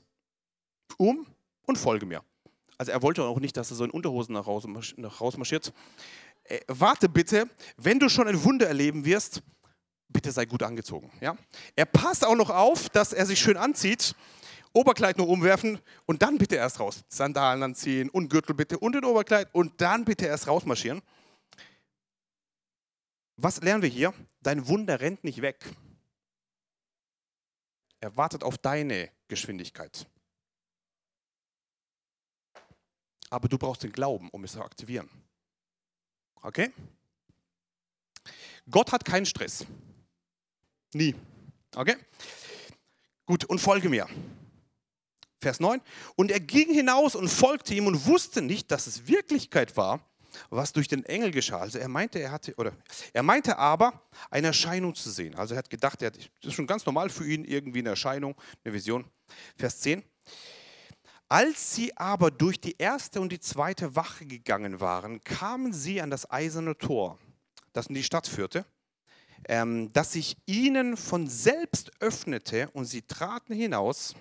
[0.96, 1.26] um
[1.66, 2.22] und folge mir.
[2.78, 5.72] Also er wollte auch nicht, dass er so in Unterhosen nach Hause, nach Hause marschiert.
[6.44, 9.42] Äh, warte bitte, wenn du schon ein Wunder erleben wirst,
[10.08, 11.10] bitte sei gut angezogen.
[11.20, 11.36] Ja?
[11.76, 14.14] Er passt auch noch auf, dass er sich schön anzieht,
[14.74, 17.04] Oberkleid nur umwerfen und dann bitte erst raus.
[17.08, 21.02] Sandalen anziehen und Gürtel bitte und den Oberkleid und dann bitte erst rausmarschieren.
[23.36, 24.12] Was lernen wir hier?
[24.40, 25.64] Dein Wunder rennt nicht weg.
[28.00, 30.06] Er wartet auf deine Geschwindigkeit.
[33.30, 35.08] Aber du brauchst den Glauben, um es zu aktivieren.
[36.42, 36.72] Okay?
[38.68, 39.64] Gott hat keinen Stress.
[40.92, 41.14] Nie.
[41.74, 41.96] Okay?
[43.24, 44.06] Gut, und folge mir.
[45.40, 45.80] Vers 9.
[46.16, 50.00] Und er ging hinaus und folgte ihm und wusste nicht, dass es Wirklichkeit war,
[50.50, 51.58] was durch den Engel geschah.
[51.58, 52.72] Also er meinte, er hatte, oder
[53.12, 55.34] er meinte aber, eine Erscheinung zu sehen.
[55.34, 57.90] Also er hat gedacht, er hat, das ist schon ganz normal für ihn, irgendwie eine
[57.90, 59.04] Erscheinung, eine Vision.
[59.56, 60.02] Vers 10.
[61.28, 66.10] Als sie aber durch die erste und die zweite Wache gegangen waren, kamen sie an
[66.10, 67.18] das eiserne Tor,
[67.72, 68.66] das in die Stadt führte,
[69.48, 74.14] ähm, das sich ihnen von selbst öffnete und sie traten hinaus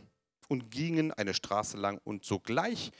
[0.47, 2.91] und gingen eine Straße lang und sogleich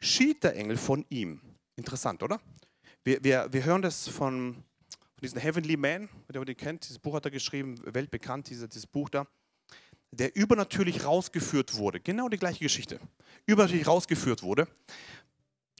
[0.00, 1.40] schied der Engel von ihm.
[1.76, 2.40] Interessant, oder?
[3.02, 7.14] Wir, wir, wir hören das von, von diesem Heavenly Man, der den kennt, dieses Buch
[7.14, 9.26] hat er geschrieben, weltbekannt, dieses, dieses Buch da
[10.18, 12.00] der übernatürlich rausgeführt wurde.
[12.00, 13.00] Genau die gleiche Geschichte.
[13.46, 14.66] Übernatürlich rausgeführt wurde.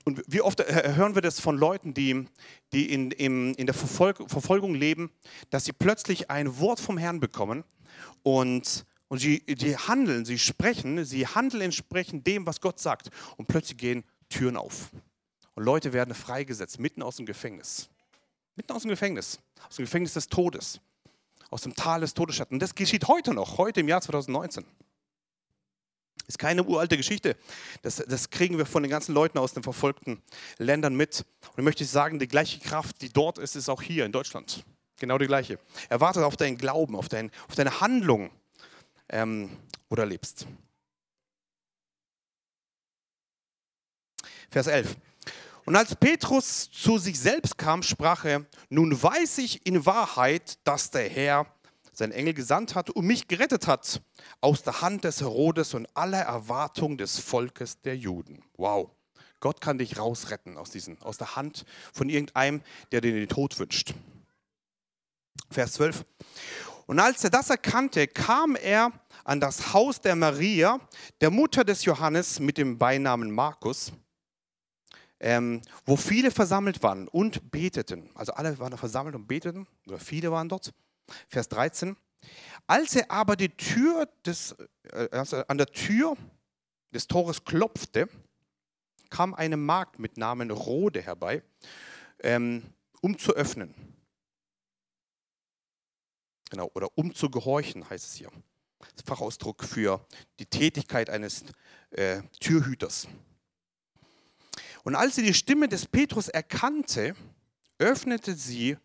[0.03, 2.27] und wie oft hören wir das von Leuten, die,
[2.73, 5.11] die in, in, in der Verfolg Verfolgung leben,
[5.49, 7.63] dass sie plötzlich ein Wort vom Herrn bekommen
[8.21, 13.09] und, und sie, die handeln, sie sprechen, sie handeln entsprechend dem, was Gott sagt.
[13.37, 14.91] Und plötzlich gehen Türen auf.
[15.55, 17.89] Und Leute werden freigesetzt, mitten aus dem Gefängnis.
[18.55, 20.79] Mitten aus dem Gefängnis, aus dem Gefängnis des Todes,
[21.49, 22.55] aus dem Tal des Todesschatten.
[22.55, 24.65] Und das geschieht heute noch, heute im Jahr 2019.
[26.27, 27.35] Ist keine uralte Geschichte.
[27.83, 30.21] Das, das, kriegen wir von den ganzen Leuten aus den verfolgten
[30.57, 31.23] Ländern mit.
[31.51, 34.63] Und ich möchte sagen, die gleiche Kraft, die dort ist, ist auch hier in Deutschland.
[34.97, 35.59] Genau die gleiche.
[35.89, 38.31] Erwarte auf deinen Glauben, auf, dein, auf deine Handlung,
[39.09, 39.49] ähm,
[39.89, 40.47] wo du lebst.
[44.49, 44.95] Vers 11.
[45.65, 50.91] Und als Petrus zu sich selbst kam, sprach er, nun weiß ich in Wahrheit, dass
[50.91, 51.47] der Herr
[51.91, 54.01] seinen Engel gesandt hat und mich gerettet hat
[54.41, 58.43] aus der Hand des Herodes und aller Erwartung des Volkes der Juden.
[58.57, 58.91] Wow.
[59.39, 62.61] Gott kann dich rausretten aus, diesen, aus der Hand von irgendeinem,
[62.91, 63.93] der dir den Tod wünscht.
[65.49, 66.05] Vers 12.
[66.87, 68.91] Und als er das erkannte, kam er
[69.23, 70.79] an das Haus der Maria,
[71.21, 73.91] der Mutter des Johannes mit dem Beinamen Markus,
[75.19, 78.09] ähm, wo viele versammelt waren und beteten.
[78.15, 80.73] Also alle waren versammelt und beteten, oder viele waren dort.
[81.29, 81.95] Vers 13.
[82.67, 84.55] Als er aber die Tür des,
[84.91, 86.17] äh, also an der Tür
[86.93, 88.09] des Tores klopfte,
[89.09, 91.43] kam eine Magd mit Namen Rode herbei,
[92.19, 92.63] ähm,
[93.01, 93.73] um zu öffnen.
[96.49, 98.31] Genau, oder um zu gehorchen, heißt es hier.
[98.79, 100.05] Das Fachausdruck für
[100.39, 101.43] die Tätigkeit eines
[101.91, 103.07] äh, Türhüters.
[104.85, 107.15] Und als sie die Stimme des Petrus erkannte,
[107.79, 108.77] öffnete sie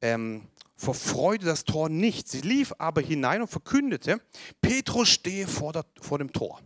[0.00, 0.46] ähm,
[0.76, 2.28] vor Freude das Tor nicht.
[2.28, 4.20] Sie lief aber hinein und verkündete,
[4.60, 6.62] Petrus stehe vor, der, vor dem Tor.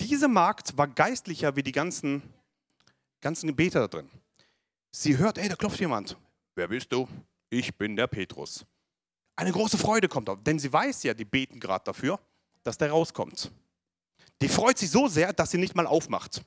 [0.00, 2.22] Diese Magd war geistlicher wie die ganzen,
[3.20, 4.08] ganzen Beter da drin.
[4.92, 6.16] Sie hört, ey, da klopft jemand.
[6.54, 7.08] Wer bist du?
[7.50, 8.64] Ich bin der Petrus.
[9.34, 12.20] Eine große Freude kommt auf, denn sie weiß ja, die beten gerade dafür,
[12.62, 13.50] dass der rauskommt.
[14.40, 16.44] Die freut sich so sehr, dass sie nicht mal aufmacht.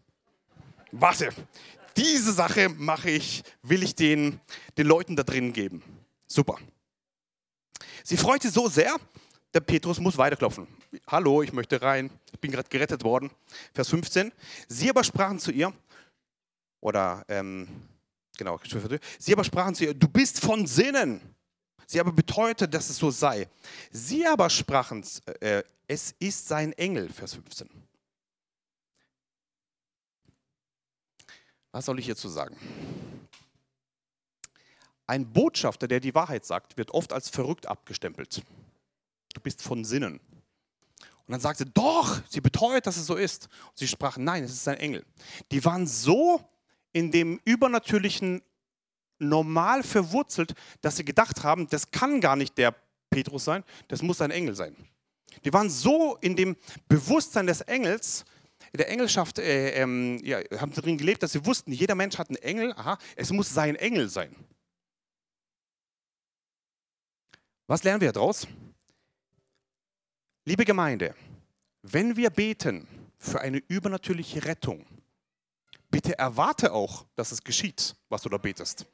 [0.92, 1.30] Warte,
[1.96, 4.40] diese Sache mache ich, will ich den,
[4.78, 5.84] den Leuten da drinnen geben.
[6.28, 6.58] Super.
[8.04, 8.96] Sie freut sich so sehr,
[9.54, 10.68] der Petrus muss weiterklopfen.
[11.08, 12.10] Hallo, ich möchte rein.
[12.32, 13.30] Ich bin gerade gerettet worden.
[13.74, 14.32] Vers 15.
[14.68, 15.74] Sie aber sprachen zu ihr,
[16.80, 17.68] oder, ähm,
[18.38, 18.60] genau,
[19.20, 21.22] sie aber sprachen zu ihr, du bist von Sinnen.
[21.86, 23.48] Sie aber beteuerte, dass es so sei.
[23.92, 25.04] Sie aber sprachen,
[25.40, 27.68] äh, es ist sein Engel, Vers 15.
[31.72, 32.56] Was soll ich hierzu sagen?
[35.08, 38.44] Ein Botschafter, der die Wahrheit sagt, wird oft als verrückt abgestempelt.
[39.34, 40.20] Du bist von Sinnen.
[41.00, 43.50] Und dann sagt sie, doch, sie beteuert, dass es so ist.
[43.70, 45.06] Und sie sprach, nein, es ist ein Engel.
[45.52, 46.42] Die waren so
[46.92, 48.42] in dem Übernatürlichen
[49.20, 52.74] normal verwurzelt, dass sie gedacht haben, das kann gar nicht der
[53.10, 54.76] Petrus sein, das muss ein Engel sein.
[55.44, 56.56] Die waren so in dem
[56.88, 58.26] Bewusstsein des Engels,
[58.78, 62.38] der Engelschaft äh, ähm, ja, haben drin gelebt, dass sie wussten, jeder Mensch hat einen
[62.38, 64.36] Engel, aha, es muss sein Engel sein.
[67.68, 68.48] Was lernen wir daraus?
[70.46, 71.16] Liebe Gemeinde,
[71.84, 74.86] wenn wir beten für eine übernatürliche Rettung,
[75.90, 78.86] bitte erwarte auch, dass es geschieht, was du da betest.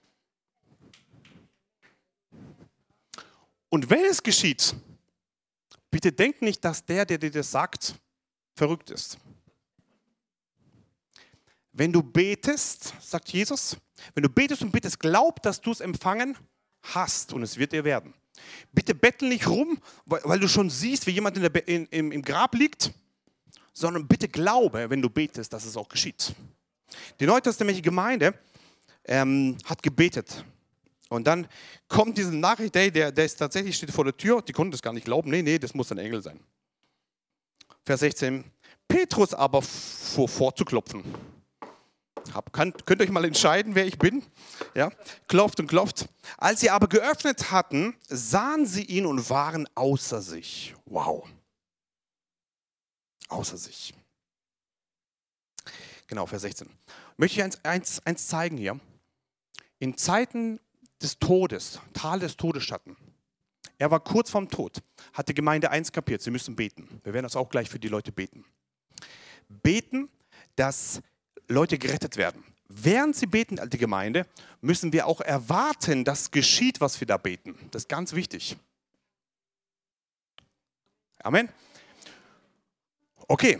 [3.69, 4.75] Und wenn es geschieht,
[5.89, 7.95] bitte denk nicht, dass der, der dir das sagt,
[8.55, 9.17] verrückt ist.
[11.77, 13.75] Wenn du betest, sagt Jesus,
[14.13, 16.37] wenn du betest und bittest, glaub, dass du es empfangen
[16.81, 18.13] hast und es wird dir werden.
[18.71, 22.11] Bitte bettel nicht rum, weil, weil du schon siehst, wie jemand in der, in, im,
[22.13, 22.93] im Grab liegt,
[23.73, 26.33] sondern bitte glaube, wenn du betest, dass es auch geschieht.
[27.19, 28.33] Die neutestamentliche Gemeinde
[29.03, 30.45] ähm, hat gebetet.
[31.09, 31.45] Und dann
[31.89, 34.81] kommt diese Nachricht, der, der, der ist tatsächlich steht vor der Tür, die konnten das
[34.81, 35.29] gar nicht glauben.
[35.29, 36.39] Nee, nee, das muss ein Engel sein.
[37.83, 38.45] Vers 16.
[38.87, 41.03] Petrus aber fuhr vor zu klopfen.
[42.33, 44.23] Hab, könnt, könnt euch mal entscheiden, wer ich bin?
[44.73, 44.91] Ja,
[45.27, 46.07] klopft und klopft.
[46.37, 50.75] Als sie aber geöffnet hatten, sahen sie ihn und waren außer sich.
[50.85, 51.27] Wow.
[53.27, 53.93] Außer sich.
[56.07, 56.69] Genau, Vers 16.
[57.17, 58.79] Möchte ich eins, eins, eins zeigen hier.
[59.79, 60.59] In Zeiten
[61.01, 62.95] des Todes, Tal des Todesschatten,
[63.77, 64.81] er war kurz vorm Tod,
[65.13, 67.01] hat die Gemeinde eins kapiert, sie müssen beten.
[67.03, 68.45] Wir werden das auch gleich für die Leute beten.
[69.49, 70.09] Beten,
[70.55, 71.01] dass
[71.47, 72.43] Leute gerettet werden.
[72.67, 74.25] Während sie beten, die Gemeinde,
[74.61, 77.55] müssen wir auch erwarten, dass geschieht, was wir da beten.
[77.71, 78.57] Das ist ganz wichtig.
[81.19, 81.49] Amen.
[83.27, 83.59] Okay,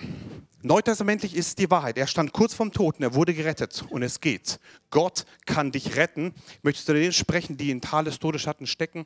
[0.65, 1.95] Neutestamentlich ist die Wahrheit.
[1.95, 4.59] Er stand kurz vorm Toten, er wurde gerettet und es geht.
[4.89, 6.33] Gott kann dich retten.
[6.57, 9.05] Ich möchte zu denen sprechen, die in Tal des Todesschatten stecken.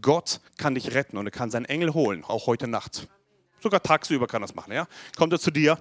[0.00, 3.06] Gott kann dich retten und er kann seinen Engel holen, auch heute Nacht.
[3.60, 4.72] Sogar tagsüber kann er das machen.
[4.72, 4.88] Ja?
[5.14, 5.78] Kommt er zu dir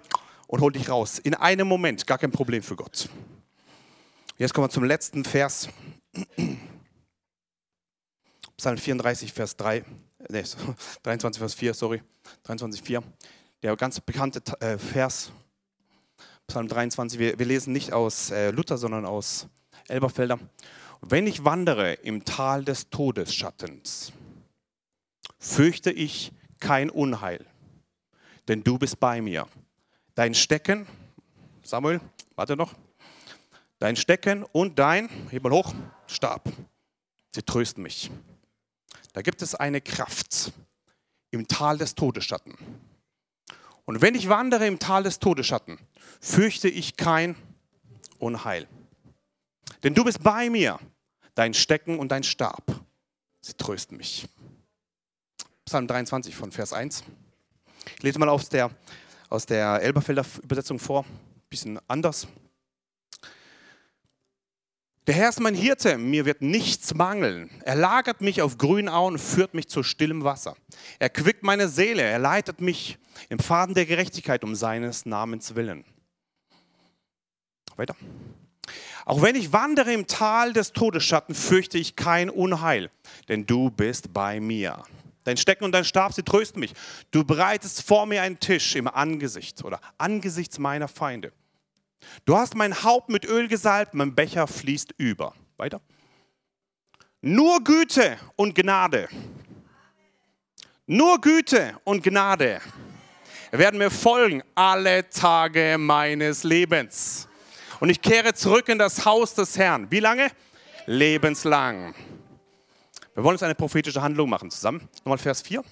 [0.48, 1.20] und holt dich raus.
[1.20, 3.10] In einem Moment, gar kein Problem für Gott.
[4.38, 5.70] Jetzt kommen wir zum letzten Vers.
[8.58, 9.84] Psalm 34, Vers 3,
[10.30, 10.44] nee,
[11.04, 12.02] 23, Vers 4, sorry,
[12.44, 13.04] 23, 4
[13.64, 15.32] der ganz bekannte äh, Vers,
[16.48, 17.18] Psalm 23.
[17.18, 19.48] Wir, wir lesen nicht aus äh, Luther, sondern aus
[19.88, 20.38] Elberfelder.
[21.02, 24.12] Wenn ich wandere im Tal des Todesschattens,
[25.40, 27.46] fürchte ich kein Unheil,
[28.48, 29.48] denn du bist bei mir.
[30.16, 30.88] Dein Stecken,
[31.64, 32.00] Samuel,
[32.36, 32.74] warte noch,
[33.80, 35.74] dein Stecken und dein, heb mal hoch,
[36.08, 36.50] Stab,
[37.32, 38.12] sie trösten mich.
[39.14, 40.52] Da gibt es eine Kraft
[41.32, 42.56] im Tal des Todesschatten.
[43.86, 45.78] Und wenn ich wandere im Tal des Todesschatten,
[46.22, 47.36] fürchte ich kein
[48.20, 48.68] Unheil.
[49.84, 50.80] Denn du bist bei mir,
[51.36, 52.64] dein Stecken und dein Stab.
[53.42, 54.28] Sie trösten mich.
[55.66, 57.04] Psalm 23 von Vers 1.
[57.98, 58.72] Ich lese mal aus der,
[59.34, 62.28] aus der Elberfelder Übersetzung vor, ein bisschen anders.
[65.08, 67.50] Der Herr ist mein Hirte, mir wird nichts mangeln.
[67.66, 70.56] Er lagert mich auf grünen Auen führt mich zu stillem Wasser.
[71.00, 75.84] Er quickt meine Seele, er leitet mich im Faden der Gerechtigkeit um seines Namens willen.
[77.76, 77.96] Weiter.
[79.04, 82.92] Auch wenn ich wandere im Tal des Todesschatten, fürchte ich kein Unheil,
[83.30, 84.84] denn du bist bei mir.
[85.24, 86.74] Dein Stecken und dein Stab, sie trösten mich.
[87.12, 91.32] Du bereitest vor mir einen Tisch im Angesicht oder angesichts meiner Feinde.
[92.26, 95.34] Du hast mein Haupt mit Öl gesalbt, mein Becher fließt über.
[95.58, 95.82] Weiter.
[97.22, 99.08] Nur Güte und Gnade.
[100.86, 102.60] Nur Güte und Gnade
[103.52, 107.28] werden mir folgen alle Tage meines Lebens.
[107.80, 109.90] Und ich kehre zurück in das Haus des Herrn.
[109.92, 110.32] Wie lange?
[110.86, 111.94] Lebenslang.
[113.16, 114.90] Wir wollen jetzt eine prophetische Handlung machen zusammen.
[115.00, 115.64] Nochmal Vers 4.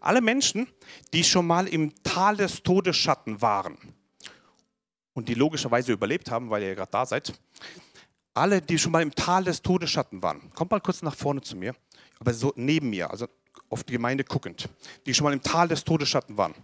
[0.00, 0.68] Alle Menschen,
[1.12, 3.76] die schon mal im Tal des Todesschatten waren
[5.12, 7.34] und die logischerweise überlebt haben, weil ihr ja gerade da seid,
[8.32, 11.56] alle, die schon mal im Tal des Todesschatten waren, kommt mal kurz nach vorne zu
[11.56, 11.74] mir,
[12.20, 13.26] aber so neben mir, also
[13.68, 14.68] auf die Gemeinde guckend,
[15.06, 16.54] die schon mal im Tal des Todesschatten waren.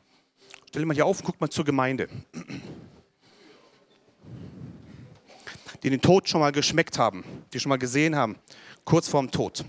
[0.68, 2.08] Stell mal hier auf guck mal zur Gemeinde.
[5.82, 8.36] Die den Tod schon mal geschmeckt haben, die schon mal gesehen haben,
[8.84, 9.64] kurz vorm Tod.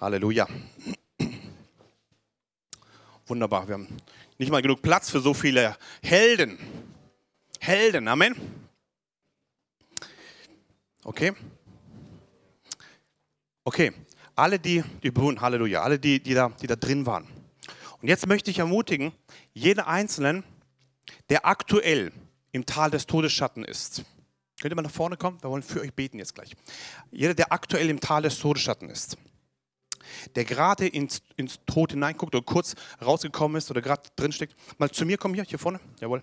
[0.00, 0.46] Halleluja.
[3.26, 3.88] Wunderbar, wir haben
[4.38, 6.58] nicht mal genug Platz für so viele Helden.
[7.58, 8.36] Helden, Amen.
[11.02, 11.32] Okay.
[13.64, 13.92] Okay,
[14.36, 17.26] alle die, die Halleluja, alle die, die da, die da drin waren.
[18.00, 19.12] Und jetzt möchte ich ermutigen,
[19.56, 20.44] jeden Einzelnen,
[21.30, 22.12] der aktuell
[22.52, 24.04] im Tal des Todesschatten ist.
[24.60, 25.42] Könnt ihr mal nach vorne kommen?
[25.42, 26.52] Wir wollen für euch beten jetzt gleich.
[27.10, 29.16] Jeder, der aktuell im Tal des Todesschatten ist
[30.34, 35.04] der gerade ins, ins Tod hineinguckt oder kurz rausgekommen ist oder gerade drinsteckt, mal zu
[35.04, 36.22] mir kommen hier, hier vorne, jawohl.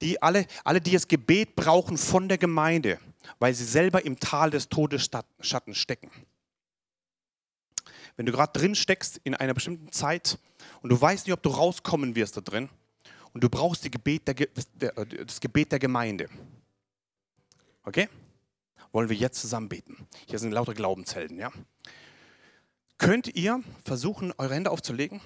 [0.00, 2.98] Die alle, alle, die das Gebet brauchen von der Gemeinde,
[3.38, 6.10] weil sie selber im Tal des Todesschatten stecken.
[8.16, 10.38] Wenn du gerade drin steckst in einer bestimmten Zeit
[10.82, 12.68] und du weißt nicht, ob du rauskommen wirst da drin
[13.32, 14.68] und du brauchst Gebet der, das,
[15.26, 16.28] das Gebet der Gemeinde.
[17.82, 18.08] Okay?
[18.92, 20.06] Wollen wir jetzt zusammen beten.
[20.26, 21.50] Hier sind lauter Glaubenshelden, ja?
[22.96, 25.20] Könnt ihr versuchen, eure Hände aufzulegen?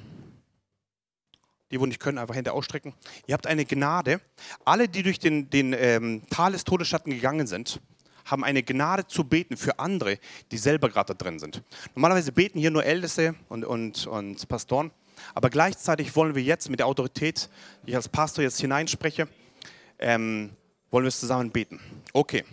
[1.71, 2.95] Die, wo nicht können, einfach Hände ausstrecken.
[3.27, 4.23] Ihr habt eine Gnade.
[4.65, 7.81] Alle, die durch den, den ähm, Tal des Todesschatten gegangen sind,
[8.31, 10.19] haben eine Gnade zu beten für andere,
[10.51, 11.63] die selber gerade da drin sind.
[11.95, 14.91] Normalerweise beten hier nur Älteste und, und, und Pastoren,
[15.35, 17.49] aber gleichzeitig wollen wir jetzt mit der Autorität,
[17.85, 19.29] die ich als Pastor jetzt hineinspreche,
[19.99, 20.51] ähm,
[20.91, 21.81] wollen wir es zusammen beten.
[22.13, 22.45] Okay.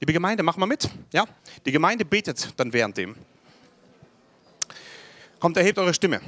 [0.00, 0.90] Liebe Gemeinde, mach mal mit.
[1.12, 1.24] Ja?
[1.64, 3.14] Die Gemeinde betet dann währenddem.
[5.38, 6.20] Kommt, erhebt eure Stimme.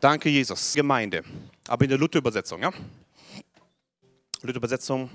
[0.00, 0.74] Danke, Jesus.
[0.74, 1.22] Gemeinde.
[1.68, 2.72] Aber in der Luther-Übersetzung, ja?
[4.42, 5.10] Luther-Übersetzung,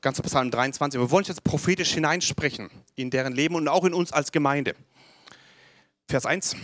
[0.00, 1.00] ganzer Psalm 23.
[1.00, 4.74] Wir wollen jetzt prophetisch hineinsprechen in deren Leben und auch in uns als Gemeinde.
[6.08, 6.56] Vers 1.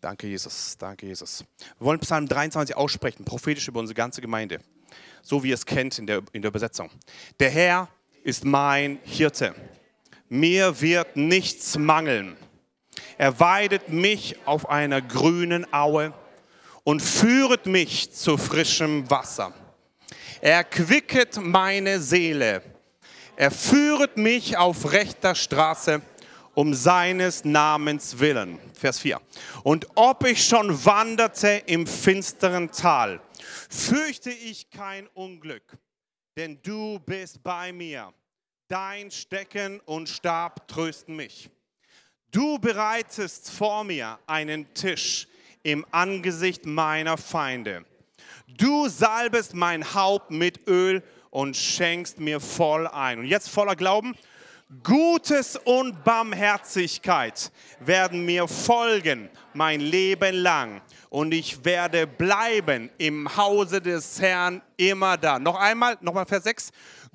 [0.00, 0.76] Danke, Jesus.
[0.78, 1.44] Danke, Jesus.
[1.78, 4.60] Wir wollen Psalm 23 aussprechen, prophetisch über unsere ganze Gemeinde.
[5.22, 6.90] So wie ihr es kennt in der, in der Übersetzung.
[7.40, 7.88] Der Herr
[8.22, 9.54] ist mein Hirte.
[10.28, 12.36] Mir wird nichts mangeln.
[13.18, 16.12] Er weidet mich auf einer grünen Aue
[16.84, 19.52] und führet mich zu frischem Wasser.
[20.46, 22.62] Er quicket meine Seele.
[23.34, 26.00] Er führet mich auf rechter Straße
[26.54, 28.60] um seines Namens willen.
[28.72, 29.20] Vers 4.
[29.64, 33.20] Und ob ich schon wanderte im finsteren Tal,
[33.68, 35.64] fürchte ich kein Unglück,
[36.36, 38.14] denn du bist bei mir.
[38.68, 41.50] Dein Stecken und Stab trösten mich.
[42.30, 45.26] Du bereitest vor mir einen Tisch
[45.64, 47.84] im Angesicht meiner Feinde.
[48.46, 53.18] Du salbest mein Haupt mit Öl und schenkst mir voll ein.
[53.18, 54.14] Und jetzt voller Glauben.
[54.82, 63.80] Gutes und Barmherzigkeit werden mir folgen mein Leben lang und ich werde bleiben im Hause
[63.80, 65.38] des Herrn immer da.
[65.38, 66.70] Noch einmal, nochmal Vers 6.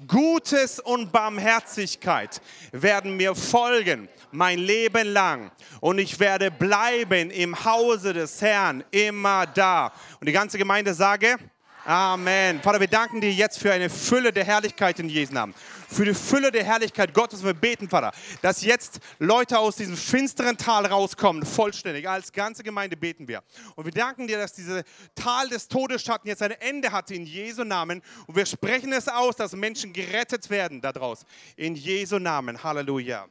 [0.08, 8.14] Gutes und Barmherzigkeit werden mir folgen mein Leben lang und ich werde bleiben im Hause
[8.14, 9.92] des Herrn immer da.
[10.20, 11.38] Und die ganze Gemeinde sage,
[11.84, 12.62] Amen.
[12.62, 15.56] Vater, wir danken dir jetzt für eine Fülle der Herrlichkeit in Jesu Namen.
[15.90, 17.44] Für die Fülle der Herrlichkeit Gottes.
[17.44, 18.12] Wir beten, Vater,
[18.44, 22.08] dass jetzt Leute aus diesem finsteren Tal rauskommen, vollständig.
[22.08, 23.42] Als ganze Gemeinde beten wir.
[23.76, 24.84] Und wir danken dir, dass dieses
[25.16, 28.04] Tal des Todesschatten jetzt ein Ende hat in Jesu Namen.
[28.28, 31.26] Und wir sprechen es aus, dass Menschen gerettet werden daraus.
[31.56, 32.64] In Jesu Namen.
[32.64, 33.28] Halleluja.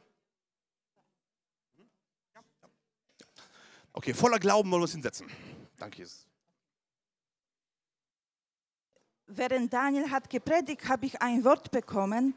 [3.93, 5.27] Okay, voller Glauben wollen wir uns hinsetzen.
[5.77, 6.30] Danke, Jesus.
[9.35, 12.33] Während Daniel hat gepredigt, habe ich ein Wort bekommen,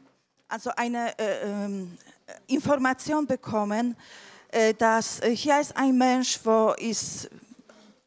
[0.47, 1.87] also eine äh, äh,
[2.47, 3.95] Information bekommen,
[4.49, 7.29] äh, dass äh, hier ist ein Mensch, wo ist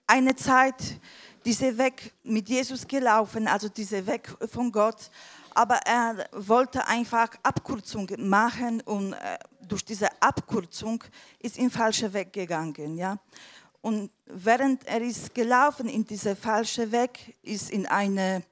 [0.06, 0.98] eine Zeit
[1.44, 5.10] diese Weg mit Jesus gelaufen, also diese Weg von Gott,
[5.54, 11.02] aber er wollte einfach Abkürzung machen und äh, durch diese Abkürzung
[11.40, 13.18] ist in falsche Weg gegangen, ja.
[13.80, 18.42] Und während er ist gelaufen in diese falsche Weg, ist in eine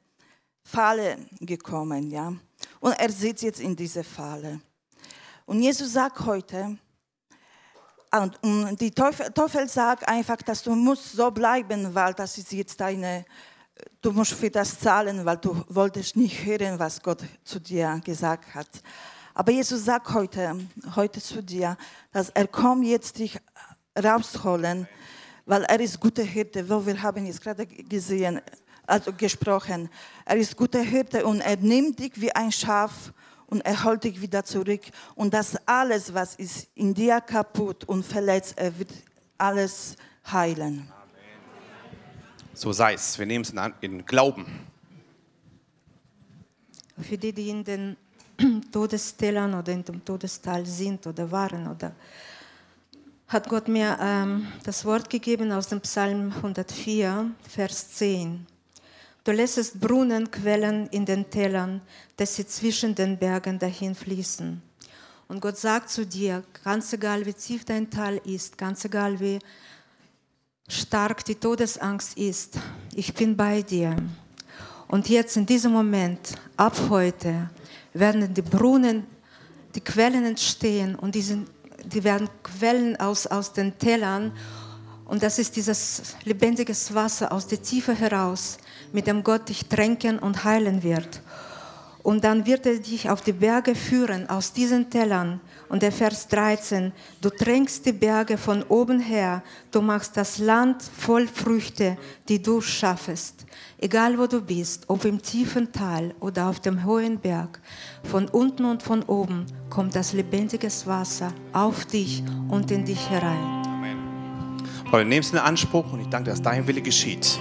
[0.66, 2.32] Falle gekommen, ja.
[2.80, 4.60] Und er sitzt jetzt in dieser Falle.
[5.44, 6.76] Und Jesus sagt heute,
[8.42, 12.80] und die Teufel, Teufel sagt einfach, dass du musst so bleiben, weil das ist jetzt
[12.80, 13.24] deine,
[14.00, 18.54] du musst für das zahlen, weil du wolltest nicht hören, was Gott zu dir gesagt
[18.54, 18.68] hat.
[19.34, 20.58] Aber Jesus sagt heute,
[20.96, 21.76] heute zu dir,
[22.10, 23.38] dass er kommt jetzt dich
[23.96, 24.88] rausholen,
[25.44, 26.68] weil er ist guter Hirte.
[26.68, 28.40] Wo wir haben jetzt gerade gesehen,
[28.86, 29.88] also gesprochen.
[30.24, 33.12] Er ist guter Hirte und er nimmt dich wie ein Schaf
[33.46, 34.82] und er holt dich wieder zurück.
[35.14, 38.90] Und das alles, was ist in dir kaputt und verletzt, er wird
[39.38, 39.96] alles
[40.30, 40.90] heilen.
[42.54, 43.18] So sei es.
[43.18, 44.46] Wir nehmen es in Glauben.
[46.98, 47.96] Für die, die in den
[48.72, 51.92] Todestälern oder in dem Todestal sind oder waren oder
[53.28, 58.46] hat Gott mir ähm, das Wort gegeben aus dem Psalm 104, Vers 10.
[59.26, 61.80] Du lässest Brunnen quellen in den Tälern,
[62.16, 64.62] dass sie zwischen den Bergen dahin fließen.
[65.26, 69.40] Und Gott sagt zu dir, ganz egal wie tief dein Tal ist, ganz egal wie
[70.68, 72.60] stark die Todesangst ist,
[72.94, 73.96] ich bin bei dir.
[74.86, 77.50] Und jetzt in diesem Moment, ab heute,
[77.94, 79.08] werden die Brunnen,
[79.74, 81.50] die Quellen entstehen und die, sind,
[81.84, 84.30] die werden Quellen aus, aus den Tälern.
[85.04, 88.58] Und das ist dieses lebendiges Wasser aus der Tiefe heraus
[88.92, 91.22] mit dem Gott dich tränken und heilen wird.
[92.06, 95.40] Und dann wird er dich auf die Berge führen, aus diesen Tellern.
[95.68, 100.84] Und der Vers 13, du tränkst die Berge von oben her, du machst das Land
[100.84, 103.44] voll Früchte, die du schaffest.
[103.78, 107.58] Egal wo du bist, ob im tiefen Tal oder auf dem hohen Berg,
[108.04, 113.64] von unten und von oben kommt das lebendige Wasser auf dich und in dich herein.
[113.66, 113.98] Amen.
[114.88, 117.36] Paul, nimm es in Anspruch und ich danke, dass dein Wille geschieht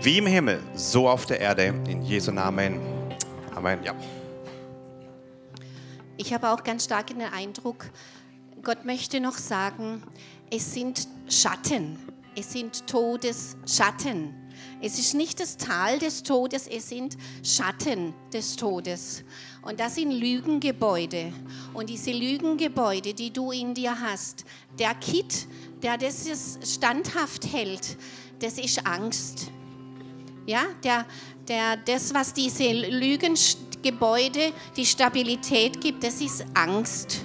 [0.00, 1.74] wie im Himmel, so auf der Erde.
[1.88, 2.80] In Jesu Namen.
[3.54, 3.82] Amen.
[3.82, 3.94] Ja.
[6.16, 7.90] Ich habe auch ganz stark den Eindruck,
[8.62, 10.02] Gott möchte noch sagen,
[10.50, 11.98] es sind Schatten,
[12.36, 14.34] es sind Todesschatten.
[14.80, 19.24] Es ist nicht das Tal des Todes, es sind Schatten des Todes.
[19.62, 21.32] Und das sind Lügengebäude.
[21.72, 24.44] Und diese Lügengebäude, die du in dir hast,
[24.78, 25.46] der Kit,
[25.82, 27.96] der das standhaft hält,
[28.40, 29.52] das ist Angst.
[30.46, 31.06] Ja, der,
[31.48, 37.24] der, das, was diese Lügengebäude, die Stabilität gibt, das ist Angst.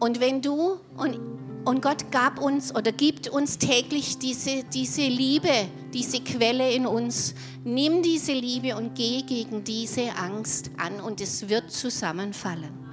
[0.00, 1.18] Und wenn du, und,
[1.64, 7.34] und Gott gab uns oder gibt uns täglich diese, diese Liebe, diese Quelle in uns,
[7.64, 12.84] nimm diese Liebe und geh gegen diese Angst an und es wird zusammenfallen.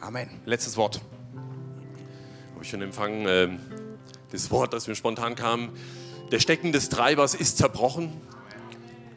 [0.00, 0.28] Amen.
[0.44, 1.00] Letztes Wort.
[2.52, 3.48] Habe ich schon empfangen, äh,
[4.30, 5.70] das Wort, das mir spontan kam.
[6.32, 8.12] Der Stecken des Treibers ist zerbrochen.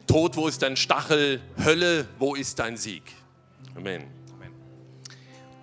[0.06, 1.40] Tod, wo ist dein Stachel?
[1.64, 3.02] Hölle, wo ist dein Sieg?
[3.76, 4.04] Amen.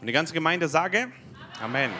[0.01, 1.07] Und die ganze Gemeinde sage
[1.61, 1.91] Amen.